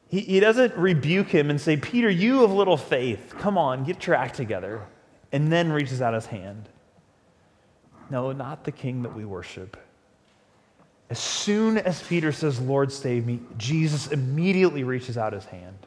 He, 0.09 0.21
he 0.21 0.41
doesn't 0.41 0.77
rebuke 0.77 1.29
him 1.29 1.51
and 1.51 1.61
say, 1.61 1.77
Peter, 1.77 2.09
you 2.09 2.45
of 2.45 2.53
little 2.53 2.77
faith, 2.77 3.35
come 3.39 3.59
on, 3.59 3.83
get 3.85 4.07
your 4.07 4.15
act 4.15 4.37
together. 4.37 4.87
And 5.33 5.51
then 5.51 5.73
reaches 5.73 6.01
out 6.01 6.15
his 6.15 6.27
hand. 6.27 6.69
No, 8.13 8.31
not 8.31 8.65
the 8.65 8.73
king 8.73 9.05
that 9.05 9.15
we 9.17 9.25
worship. 9.25 9.75
As 11.09 11.19
soon 11.19 11.79
as 11.79 12.03
Peter 12.03 12.31
says, 12.31 12.61
Lord, 12.61 12.93
save 12.93 13.25
me, 13.25 13.41
Jesus 13.57 14.09
immediately 14.09 14.85
reaches 14.85 15.17
out 15.17 15.33
his 15.33 15.47
hand. 15.47 15.79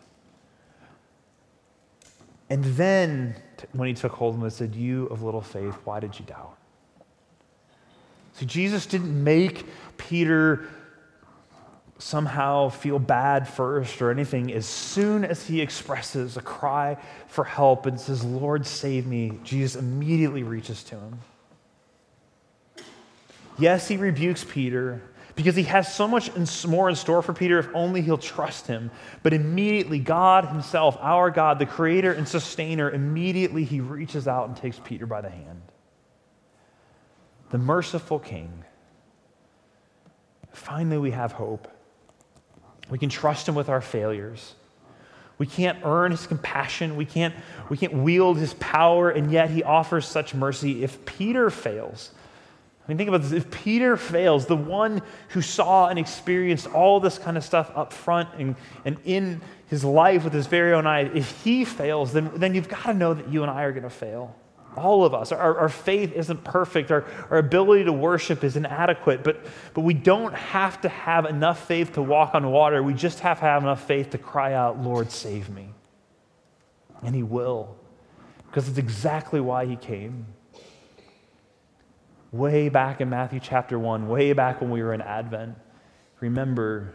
And 2.50 2.64
then, 2.64 3.36
when 3.74 3.88
he 3.88 3.94
took 3.94 4.12
hold 4.12 4.34
of 4.34 4.42
him, 4.42 4.46
he 4.48 4.50
said, 4.50 4.74
You 4.74 5.06
of 5.06 5.22
little 5.22 5.42
faith, 5.42 5.76
why 5.84 6.00
did 6.00 6.18
you 6.18 6.26
doubt? 6.26 6.58
See, 8.34 8.48
Jesus 8.48 8.88
didn't 8.88 9.24
make 9.24 9.68
Peter 9.98 10.68
somehow 12.00 12.70
feel 12.70 12.98
bad 12.98 13.48
first 13.48 14.02
or 14.02 14.10
anything, 14.10 14.52
as 14.52 14.66
soon 14.66 15.24
as 15.24 15.46
he 15.46 15.62
expresses 15.62 16.38
a 16.38 16.42
cry 16.42 16.98
for 17.28 17.44
help 17.44 17.86
and 17.86 18.02
says, 18.02 18.26
Lord, 18.26 18.66
save 18.66 19.06
me, 19.06 19.34
Jesus 19.44 19.76
immediately 19.80 20.42
reaches 20.42 20.84
to 20.86 20.96
him. 20.96 21.20
Yes, 23.58 23.88
he 23.88 23.98
rebukes 23.98 24.44
Peter 24.44 25.02
because 25.36 25.56
he 25.56 25.64
has 25.64 25.94
so 25.94 26.08
much 26.08 26.32
more 26.66 26.90
in 26.90 26.96
store 26.96 27.22
for 27.22 27.34
Peter 27.34 27.60
if 27.60 27.68
only 27.74 28.02
he'll 28.02 28.18
trust 28.18 28.68
him. 28.68 28.90
But 29.22 29.34
immediately, 29.34 30.00
God 30.00 30.46
Himself, 30.46 30.98
our 31.02 31.30
God, 31.30 31.60
the 31.60 31.66
creator 31.66 32.12
and 32.14 32.28
sustainer, 32.28 32.90
immediately 32.90 33.64
he 33.64 33.82
reaches 33.82 34.28
out 34.28 34.48
and 34.48 34.56
takes 34.56 34.80
Peter 34.84 35.06
by 35.06 35.22
the 35.22 35.30
hand. 35.30 35.62
The 37.52 37.58
merciful 37.58 38.20
King. 38.20 38.64
Finally, 40.52 40.98
we 40.98 41.12
have 41.12 41.34
hope. 41.34 41.68
We 42.90 42.98
can 42.98 43.10
trust 43.10 43.48
him 43.48 43.56
with 43.56 43.68
our 43.68 43.82
failures. 43.82 44.56
We 45.38 45.46
can't 45.46 45.80
earn 45.84 46.12
his 46.12 46.28
compassion. 46.28 46.96
We 46.96 47.06
can't, 47.06 47.36
we 47.70 47.76
can't 47.76 47.94
wield 47.94 48.38
his 48.38 48.54
power, 48.54 49.10
and 49.10 49.32
yet 49.32 49.50
he 49.50 49.64
offers 49.64 50.08
such 50.08 50.34
mercy. 50.34 50.84
If 50.84 51.06
Peter 51.06 51.50
fails, 51.50 52.12
I 52.86 52.92
mean, 52.92 52.98
think 53.00 53.08
about 53.08 53.24
this. 53.24 53.32
If 53.32 53.50
Peter 53.50 53.98
fails, 53.98 54.46
the 54.46 54.56
one 54.56 55.02
who 55.30 55.42
saw 55.42 55.88
and 55.88 55.98
experienced 55.98 56.68
all 56.68 57.00
this 57.00 57.18
kind 57.18 57.36
of 57.36 57.44
stuff 57.44 57.72
up 57.76 57.92
front 57.92 58.30
and, 58.38 58.56
and 58.86 58.98
in 59.06 59.42
his 59.68 59.84
life 59.84 60.24
with 60.24 60.34
his 60.34 60.46
very 60.46 60.72
own 60.72 60.86
eyes, 60.86 61.10
if 61.16 61.44
he 61.44 61.66
fails, 61.66 62.14
then, 62.14 62.30
then 62.36 62.54
you've 62.54 62.70
got 62.70 62.84
to 62.84 62.94
know 62.94 63.16
that 63.16 63.28
you 63.28 63.42
and 63.42 63.50
I 63.50 63.64
are 63.64 63.72
going 63.72 63.84
to 63.84 63.90
fail. 63.90 64.36
All 64.78 65.04
of 65.04 65.16
us. 65.16 65.32
Our, 65.32 65.58
our 65.58 65.70
faith 65.70 66.14
isn't 66.14 66.44
perfect. 66.44 66.92
Our, 66.92 67.06
our 67.32 67.40
ability 67.40 67.86
to 67.86 67.94
worship 67.94 68.44
is 68.44 68.56
inadequate, 68.56 69.24
but, 69.24 69.44
but 69.74 69.82
we 69.82 69.96
don't 69.96 70.36
have 70.36 70.80
to 70.82 70.90
have 70.90 71.26
enough 71.26 71.66
faith 71.66 71.94
to 71.94 72.04
walk 72.04 72.36
on 72.36 72.52
water. 72.52 72.84
We 72.84 72.94
just 72.94 73.22
have 73.22 73.40
to 73.40 73.46
have 73.46 73.64
enough 73.64 73.88
faith 73.88 74.12
to 74.12 74.20
cry 74.20 74.54
out, 74.54 74.80
Lord, 74.80 75.12
save 75.12 75.50
me. 75.50 75.70
And 77.02 77.16
He 77.16 77.24
will, 77.24 77.76
because 78.48 78.70
it's 78.70 78.78
exactly 78.78 79.40
why 79.40 79.66
He 79.66 79.76
came. 79.76 80.28
Way 82.32 82.70
back 82.70 83.02
in 83.02 83.10
Matthew 83.10 83.40
chapter 83.40 83.80
1, 83.80 84.08
way 84.08 84.34
back 84.34 84.62
when 84.62 84.70
we 84.70 84.82
were 84.82 84.94
in 84.94 85.02
Advent, 85.02 85.58
remember 86.20 86.94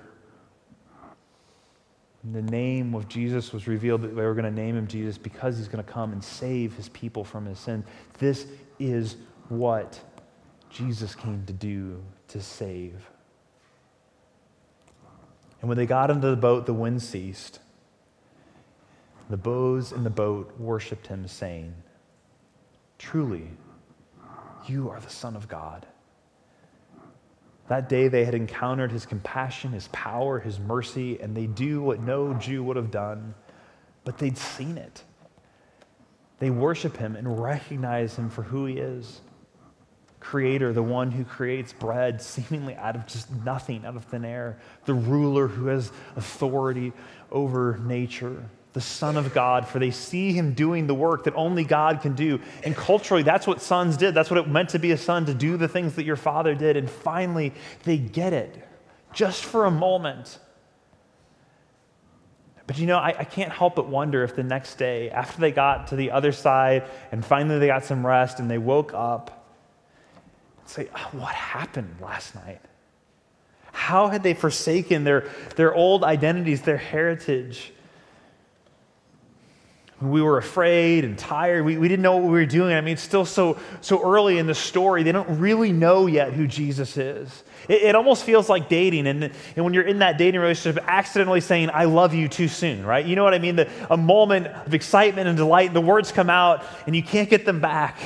the 2.33 2.43
name 2.43 2.95
of 2.95 3.09
Jesus 3.09 3.53
was 3.53 3.67
revealed 3.67 4.03
that 4.03 4.15
they 4.15 4.23
were 4.23 4.35
going 4.35 4.45
to 4.45 4.51
name 4.51 4.77
him 4.77 4.87
Jesus 4.87 5.17
because 5.17 5.57
he's 5.57 5.69
going 5.69 5.83
to 5.83 5.91
come 5.91 6.13
and 6.13 6.23
save 6.23 6.75
his 6.75 6.91
people 6.91 7.25
from 7.25 7.47
his 7.47 7.59
sin. 7.59 7.83
This 8.19 8.47
is 8.79 9.17
what 9.49 10.01
Jesus 10.69 11.15
came 11.15 11.45
to 11.47 11.53
do 11.53 12.03
to 12.29 12.43
save. 12.43 13.11
And 15.61 15.69
when 15.69 15.79
they 15.79 15.87
got 15.87 16.11
into 16.11 16.29
the 16.29 16.37
boat, 16.37 16.67
the 16.67 16.75
wind 16.75 17.03
ceased. 17.03 17.61
The 19.31 19.37
bows 19.37 19.93
in 19.93 20.05
the 20.05 20.11
boat 20.11 20.53
worshiped 20.59 21.07
him, 21.07 21.27
saying, 21.27 21.75
Truly, 22.99 23.49
you 24.69 24.91
are 24.91 25.01
the 25.01 25.11
Son 25.11 25.37
of 25.37 25.49
God. 25.49 25.87
That 27.69 27.89
day 27.89 28.09
they 28.09 28.25
had 28.25 28.35
encountered 28.35 28.91
his 28.91 29.07
compassion, 29.07 29.73
his 29.73 29.89
power, 29.89 30.41
his 30.41 30.59
mercy, 30.59 31.21
and 31.21 31.37
they 31.37 31.47
do 31.47 31.83
what 31.83 32.01
no 32.01 32.35
Jew 32.35 32.65
would 32.65 32.77
have 32.77 32.91
done, 32.91 33.35
but 34.05 34.19
they'd 34.19 34.37
seen 34.37 34.77
it. 34.77 35.05
They 36.41 36.51
worship 36.51 36.97
him 36.97 37.15
and 37.17 37.41
recognize 37.41 38.17
him 38.17 38.29
for 38.29 38.43
who 38.43 38.67
he 38.67 38.79
is 38.79 39.21
creator, 40.21 40.73
the 40.73 40.83
one 40.83 41.11
who 41.11 41.25
creates 41.25 41.73
bread 41.73 42.21
seemingly 42.21 42.77
out 42.77 42.95
of 42.95 43.07
just 43.07 43.31
nothing, 43.45 43.85
out 43.85 43.97
of 43.97 44.05
thin 44.05 44.25
air, 44.25 44.59
the 44.85 44.95
ruler 44.95 45.49
who 45.49 45.67
has 45.67 45.91
authority 46.15 46.93
over 47.33 47.81
nature 47.85 48.49
the 48.73 48.81
Son 48.81 49.17
of 49.17 49.35
God, 49.35 49.67
for 49.67 49.79
they 49.79 49.91
see 49.91 50.33
him 50.33 50.55
doing 50.55 50.87
the 50.87 50.95
work 50.95 51.25
that 51.25 51.35
only 51.35 51.65
God 51.65 52.01
can 52.03 52.15
do. 52.15 52.41
And 52.63 52.77
culturally, 52.77 53.23
that's 53.23 53.47
what 53.47 53.61
sons 53.61 53.97
did. 53.97 54.15
That's 54.15 54.31
what 54.31 54.39
it 54.39 54.49
meant 54.49 54.71
to 54.71 54.79
be 54.79 54.93
a 54.93 54.97
son, 54.97 55.27
to 55.27 55.35
do 55.35 55.57
the 55.57 55.67
things 55.67 55.97
that 55.97 56.05
your 56.05 56.17
father 56.17 56.55
did. 56.55 56.77
And 56.77 56.89
finally, 56.89 57.53
they 57.83 57.99
get 57.99 58.33
it 58.33 58.69
just 59.13 59.45
for 59.45 59.67
a 59.67 59.71
moment. 59.71 60.39
But 62.67 62.79
you 62.79 62.87
know, 62.87 62.99
I, 62.99 63.09
I, 63.19 63.25
can't 63.25 63.51
help 63.51 63.75
but 63.75 63.89
wonder 63.89 64.23
if 64.23 64.37
the 64.37 64.45
next 64.45 64.77
day, 64.77 65.11
after 65.11 65.41
they 65.41 65.51
got 65.51 65.89
to 65.89 65.97
the 65.97 66.13
other 66.13 66.31
side 66.31 66.85
and 67.11 67.25
finally 67.25 67.59
they 67.59 67.67
got 67.67 67.85
some 67.85 68.07
rest 68.07 68.39
and 68.39 68.49
they 68.49 68.59
woke 68.59 68.95
up, 68.95 69.49
say, 70.67 70.89
oh, 70.95 71.09
What 71.11 71.35
happened 71.35 71.97
last 72.01 72.37
night? 72.37 72.61
How 73.73 74.07
had 74.07 74.23
they 74.23 74.35
forsaken 74.35 75.03
their, 75.03 75.29
their 75.57 75.75
old 75.75 76.05
identities, 76.05 76.63
their 76.63 76.77
heritage? 76.77 77.73
We 80.01 80.23
were 80.23 80.39
afraid 80.39 81.05
and 81.05 81.19
tired. 81.19 81.65
We, 81.65 81.77
we 81.77 81.87
didn't 81.87 82.03
know 82.03 82.17
what 82.17 82.25
we 82.25 82.31
were 82.31 82.47
doing. 82.47 82.75
I 82.75 82.81
mean, 82.81 82.95
it's 82.95 83.03
still 83.03 83.27
so, 83.27 83.59
so 83.83 84.03
early 84.03 84.39
in 84.39 84.47
the 84.47 84.55
story. 84.55 85.03
They 85.03 85.13
don't 85.13 85.39
really 85.39 85.73
know 85.73 86.07
yet 86.07 86.33
who 86.33 86.47
Jesus 86.47 86.97
is. 86.97 87.45
It, 87.69 87.83
it, 87.83 87.95
almost 87.95 88.25
feels 88.25 88.49
like 88.49 88.71
dating. 88.71 89.07
And, 89.07 89.25
and 89.25 89.65
when 89.65 89.75
you're 89.75 89.87
in 89.87 89.99
that 89.99 90.17
dating 90.17 90.41
relationship, 90.41 90.83
accidentally 90.89 91.43
saying, 91.43 91.69
I 91.71 91.85
love 91.85 92.15
you 92.15 92.29
too 92.29 92.49
soon, 92.49 92.87
right? 92.87 93.05
You 93.05 93.15
know 93.15 93.25
what 93.25 93.35
I 93.35 93.39
mean? 93.39 93.57
The, 93.57 93.69
a 93.91 93.97
moment 93.97 94.47
of 94.47 94.73
excitement 94.73 95.29
and 95.29 95.37
delight, 95.37 95.75
the 95.75 95.83
words 95.83 96.13
come 96.13 96.31
out, 96.31 96.65
and 96.87 96.97
you 96.97 97.03
can't 97.03 97.29
get 97.29 97.45
them 97.45 97.61
back. 97.61 97.99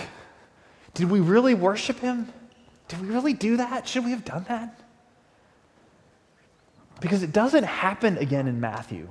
Did 0.95 1.09
we 1.09 1.21
really 1.21 1.55
worship 1.55 2.01
him? 2.01 2.33
Did 2.89 3.03
we 3.03 3.09
really 3.09 3.35
do 3.35 3.59
that? 3.59 3.87
Should 3.87 4.05
we 4.05 4.11
have 4.11 4.25
done 4.25 4.45
that? 4.49 4.81
Because 7.01 7.23
it 7.23 7.33
doesn't 7.33 7.65
happen 7.65 8.19
again 8.19 8.49
in 8.49 8.61
Matthew 8.61 9.09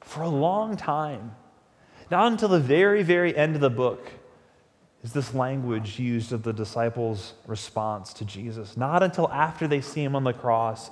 for 0.00 0.22
a 0.22 0.28
long 0.28 0.78
time. 0.78 1.34
Not 2.12 2.30
until 2.30 2.50
the 2.50 2.60
very, 2.60 3.02
very 3.02 3.34
end 3.34 3.54
of 3.54 3.62
the 3.62 3.70
book 3.70 4.06
is 5.02 5.14
this 5.14 5.32
language 5.32 5.98
used 5.98 6.30
of 6.30 6.42
the 6.42 6.52
disciples' 6.52 7.32
response 7.46 8.12
to 8.12 8.26
Jesus. 8.26 8.76
Not 8.76 9.02
until 9.02 9.30
after 9.32 9.66
they 9.66 9.80
see 9.80 10.04
him 10.04 10.14
on 10.14 10.22
the 10.22 10.34
cross 10.34 10.90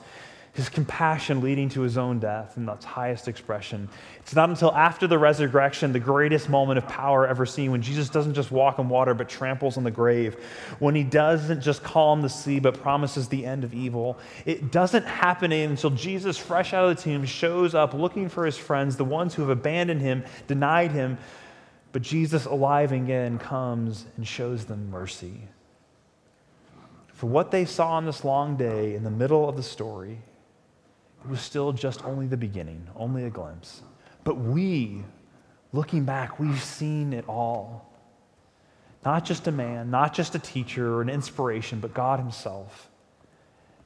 his 0.60 0.68
compassion 0.68 1.40
leading 1.40 1.70
to 1.70 1.80
his 1.80 1.96
own 1.96 2.18
death 2.18 2.58
in 2.58 2.68
its 2.68 2.84
highest 2.84 3.28
expression. 3.28 3.88
It's 4.18 4.34
not 4.34 4.50
until 4.50 4.72
after 4.74 5.06
the 5.06 5.18
resurrection, 5.18 5.92
the 5.92 5.98
greatest 5.98 6.50
moment 6.50 6.76
of 6.76 6.86
power 6.86 7.26
ever 7.26 7.46
seen, 7.46 7.72
when 7.72 7.80
Jesus 7.80 8.10
doesn't 8.10 8.34
just 8.34 8.50
walk 8.50 8.78
on 8.78 8.90
water 8.90 9.14
but 9.14 9.26
tramples 9.26 9.78
on 9.78 9.84
the 9.84 9.90
grave, 9.90 10.36
when 10.78 10.94
he 10.94 11.02
doesn't 11.02 11.62
just 11.62 11.82
calm 11.82 12.20
the 12.20 12.28
sea 12.28 12.60
but 12.60 12.80
promises 12.82 13.28
the 13.28 13.46
end 13.46 13.64
of 13.64 13.72
evil. 13.72 14.18
It 14.44 14.70
doesn't 14.70 15.06
happen 15.06 15.50
until 15.50 15.90
Jesus, 15.90 16.36
fresh 16.36 16.74
out 16.74 16.90
of 16.90 16.94
the 16.94 17.02
tomb, 17.02 17.24
shows 17.24 17.74
up 17.74 17.94
looking 17.94 18.28
for 18.28 18.44
his 18.44 18.58
friends, 18.58 18.96
the 18.96 19.04
ones 19.04 19.34
who 19.34 19.40
have 19.40 19.50
abandoned 19.50 20.02
him, 20.02 20.24
denied 20.46 20.92
him. 20.92 21.16
But 21.92 22.02
Jesus, 22.02 22.44
alive 22.44 22.92
again, 22.92 23.38
comes 23.38 24.04
and 24.18 24.28
shows 24.28 24.66
them 24.66 24.90
mercy. 24.90 25.48
For 27.14 27.26
what 27.26 27.50
they 27.50 27.64
saw 27.64 27.92
on 27.92 28.04
this 28.04 28.24
long 28.24 28.56
day 28.56 28.94
in 28.94 29.04
the 29.04 29.10
middle 29.10 29.48
of 29.48 29.56
the 29.56 29.62
story, 29.62 30.18
was 31.28 31.40
still 31.40 31.72
just 31.72 32.04
only 32.04 32.26
the 32.26 32.36
beginning, 32.36 32.86
only 32.96 33.24
a 33.24 33.30
glimpse. 33.30 33.82
But 34.24 34.36
we, 34.36 35.02
looking 35.72 36.04
back, 36.04 36.38
we've 36.38 36.62
seen 36.62 37.12
it 37.12 37.28
all. 37.28 37.86
Not 39.04 39.24
just 39.24 39.46
a 39.46 39.52
man, 39.52 39.90
not 39.90 40.12
just 40.12 40.34
a 40.34 40.38
teacher 40.38 40.94
or 40.94 41.02
an 41.02 41.08
inspiration, 41.08 41.80
but 41.80 41.94
God 41.94 42.20
Himself. 42.20 42.88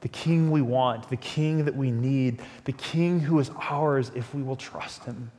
The 0.01 0.09
King 0.09 0.51
we 0.51 0.61
want, 0.61 1.09
the 1.09 1.16
King 1.16 1.64
that 1.64 1.75
we 1.75 1.90
need, 1.90 2.42
the 2.64 2.73
King 2.73 3.20
who 3.20 3.38
is 3.38 3.51
ours 3.70 4.11
if 4.14 4.35
we 4.35 4.42
will 4.42 4.57
trust 4.57 5.05
Him. 5.05 5.31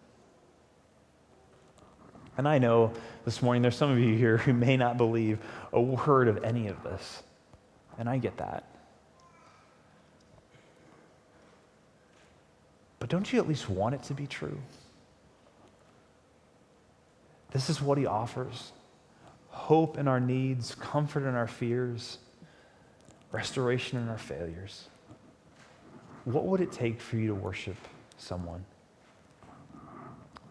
And 2.37 2.47
I 2.47 2.57
know 2.57 2.91
this 3.23 3.41
morning 3.41 3.61
there's 3.61 3.77
some 3.77 3.91
of 3.91 3.99
you 3.99 4.15
here 4.15 4.37
who 4.37 4.53
may 4.53 4.75
not 4.75 4.97
believe 4.97 5.39
a 5.71 5.81
word 5.81 6.27
of 6.27 6.43
any 6.43 6.67
of 6.67 6.81
this. 6.83 7.23
And 7.97 8.09
I 8.09 8.17
get 8.17 8.37
that. 8.37 8.74
But 13.05 13.11
don't 13.11 13.31
you 13.31 13.37
at 13.37 13.47
least 13.47 13.69
want 13.69 13.93
it 13.93 14.01
to 14.05 14.15
be 14.15 14.25
true? 14.25 14.57
This 17.51 17.69
is 17.69 17.79
what 17.79 17.99
he 17.99 18.07
offers 18.07 18.71
hope 19.49 19.99
in 19.99 20.07
our 20.07 20.19
needs, 20.19 20.73
comfort 20.73 21.21
in 21.21 21.35
our 21.35 21.45
fears, 21.45 22.17
restoration 23.31 23.99
in 23.99 24.09
our 24.09 24.17
failures. 24.17 24.87
What 26.23 26.47
would 26.47 26.61
it 26.61 26.71
take 26.71 26.99
for 26.99 27.17
you 27.17 27.27
to 27.27 27.35
worship 27.35 27.77
someone? 28.17 28.65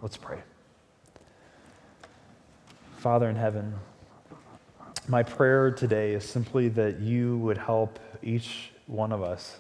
Let's 0.01 0.17
pray. 0.17 0.39
Father 2.99 3.29
in 3.29 3.35
heaven, 3.35 3.75
my 5.09 5.25
prayer 5.25 5.73
today 5.73 6.13
is 6.13 6.25
simply 6.25 6.69
that 6.69 7.01
you 7.01 7.37
would 7.39 7.59
help 7.59 7.99
each 8.23 8.71
one 8.87 9.11
of 9.11 9.25
us 9.25 9.59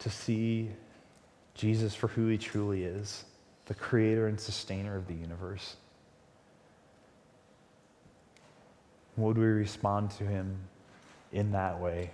to 0.00 0.10
see 0.10 0.68
Jesus 1.54 1.94
for 1.94 2.08
who 2.08 2.28
he 2.28 2.38
truly 2.38 2.84
is, 2.84 3.24
the 3.66 3.74
creator 3.74 4.26
and 4.26 4.38
sustainer 4.40 4.96
of 4.96 5.06
the 5.06 5.14
universe. 5.14 5.76
Would 9.16 9.36
we 9.36 9.44
respond 9.44 10.10
to 10.12 10.24
him 10.24 10.58
in 11.32 11.52
that 11.52 11.78
way 11.78 12.10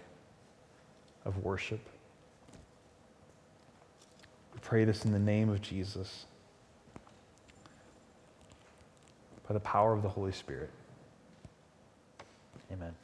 of 1.24 1.38
worship? 1.44 1.80
We 4.52 4.60
pray 4.60 4.84
this 4.84 5.04
in 5.04 5.12
the 5.12 5.18
name 5.18 5.48
of 5.48 5.62
Jesus, 5.62 6.26
by 9.46 9.54
the 9.54 9.60
power 9.60 9.92
of 9.94 10.02
the 10.02 10.08
Holy 10.08 10.32
Spirit. 10.32 10.70
Amen. 12.72 12.94